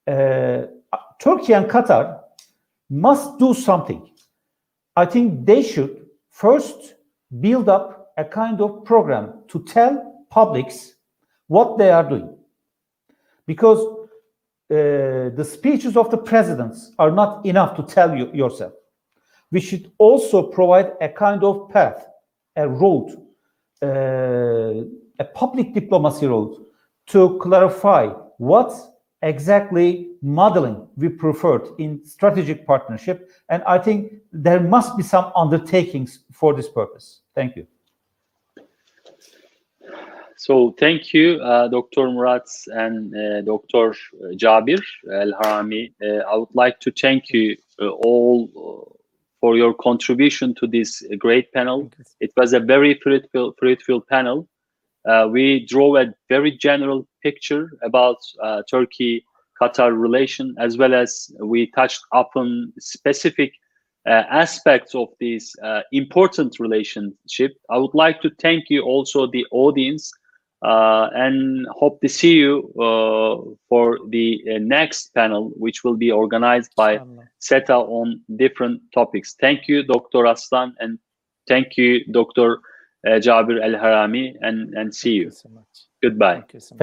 Uh, 0.06 0.64
Turkey 1.20 1.54
and 1.54 1.66
Qatar 1.66 2.20
must 2.90 3.38
do 3.38 3.54
something. 3.54 4.10
I 4.96 5.06
think 5.06 5.46
they 5.46 5.64
should 5.64 6.06
first 6.30 6.96
build 7.40 7.70
up 7.70 8.14
a 8.18 8.26
kind 8.26 8.62
of 8.62 8.84
program 8.84 9.44
to 9.50 9.64
tell 9.64 10.26
publics 10.30 10.96
what 11.48 11.78
they 11.78 11.92
are 11.92 12.08
doing. 12.08 12.36
Because 13.46 13.80
uh, 14.72 15.34
the 15.36 15.48
speeches 15.50 15.96
of 15.98 16.12
the 16.12 16.18
presidents 16.18 16.92
are 17.00 17.12
not 17.12 17.46
enough 17.46 17.76
to 17.78 17.84
tell 17.84 18.16
you 18.16 18.32
yourself. 18.34 18.74
We 19.52 19.60
should 19.60 19.92
also 19.98 20.44
provide 20.44 20.92
a 21.02 21.10
kind 21.10 21.44
of 21.44 21.70
path, 21.70 22.06
a 22.56 22.68
road 22.68 23.16
uh, 23.82 24.84
a 25.20 25.26
public 25.34 25.74
diplomacy 25.74 26.28
road 26.28 26.66
to 27.08 27.38
clarify 27.40 28.08
what 28.38 28.74
exactly 29.22 30.09
modeling 30.22 30.88
we 30.98 31.10
preferred 31.10 31.68
in 31.78 32.04
strategic 32.06 32.66
partnership. 32.66 33.32
And 33.50 33.64
I 33.64 33.78
think 33.78 34.14
there 34.32 34.60
must 34.60 34.98
be 34.98 35.04
some 35.04 35.32
undertakings 35.36 36.20
for 36.32 36.54
this 36.54 36.70
purpose. 36.70 37.22
Thank 37.36 37.56
you. 37.56 37.68
So 40.38 40.74
thank 40.80 41.14
you, 41.14 41.42
uh, 41.42 41.68
Dr. 41.68 42.10
Murat 42.12 42.48
and 42.68 43.14
uh, 43.14 43.42
Dr. 43.42 43.94
Jabir 44.36 44.82
El 45.12 45.34
Harami. 45.34 45.92
Uh, 46.02 46.24
I 46.32 46.38
would 46.38 46.54
like 46.54 46.80
to 46.80 46.92
thank 46.92 47.32
you 47.32 47.58
uh, 47.82 47.90
all 47.90 48.98
for 49.42 49.58
your 49.58 49.74
contribution 49.74 50.56
to 50.56 50.68
this 50.68 51.04
great 51.18 51.52
panel. 51.54 51.92
It 52.20 52.32
was 52.38 52.54
a 52.54 52.60
very 52.60 53.00
fruitful, 53.02 53.54
fruitful 53.60 54.02
panel. 54.02 54.48
Uh, 55.06 55.28
we 55.32 55.66
draw 55.66 55.98
a 55.98 56.14
very 56.28 56.52
general 56.52 57.08
picture 57.24 57.72
about 57.82 58.18
uh, 58.42 58.64
Turkey 58.70 59.26
Qatar 59.62 59.98
relation, 59.98 60.56
as 60.60 60.78
well 60.78 60.94
as 60.94 61.32
we 61.40 61.72
touched 61.72 62.02
upon 62.14 62.74
specific 62.80 63.54
uh, 64.06 64.24
aspects 64.30 64.96
of 64.96 65.10
this 65.20 65.56
uh, 65.64 65.82
important 65.92 66.60
relationship. 66.60 67.52
I 67.70 67.78
would 67.78 67.94
like 67.94 68.22
to 68.22 68.30
thank 68.40 68.70
you 68.70 68.82
also, 68.84 69.28
the 69.28 69.46
audience, 69.52 70.12
uh, 70.62 71.10
and 71.14 71.66
hope 71.72 72.02
to 72.02 72.10
see 72.10 72.34
you 72.34 72.70
uh, 72.80 73.56
for 73.70 74.00
the 74.10 74.42
uh, 74.48 74.58
next 74.60 75.14
panel, 75.14 75.52
which 75.56 75.84
will 75.84 75.96
be 75.96 76.12
organized 76.12 76.72
by 76.76 77.00
SETA 77.40 77.76
on 77.76 78.22
different 78.36 78.82
topics. 78.94 79.36
Thank 79.40 79.68
you, 79.68 79.84
Dr. 79.84 80.26
Aslan, 80.26 80.76
and 80.80 81.00
thank 81.48 81.78
you, 81.78 82.04
Dr. 82.12 82.60
Uh, 83.08 83.12
Jabir 83.12 83.64
El 83.64 83.80
Harami, 83.80 84.36
and, 84.42 84.74
and 84.74 84.94
see 84.94 85.14
you. 85.14 85.32
so 85.32 85.50
much. 85.50 85.64
Goodbye. 86.02 86.36
Thank 86.36 86.54
you 86.56 86.60
so 86.60 86.76
much. 86.76 86.78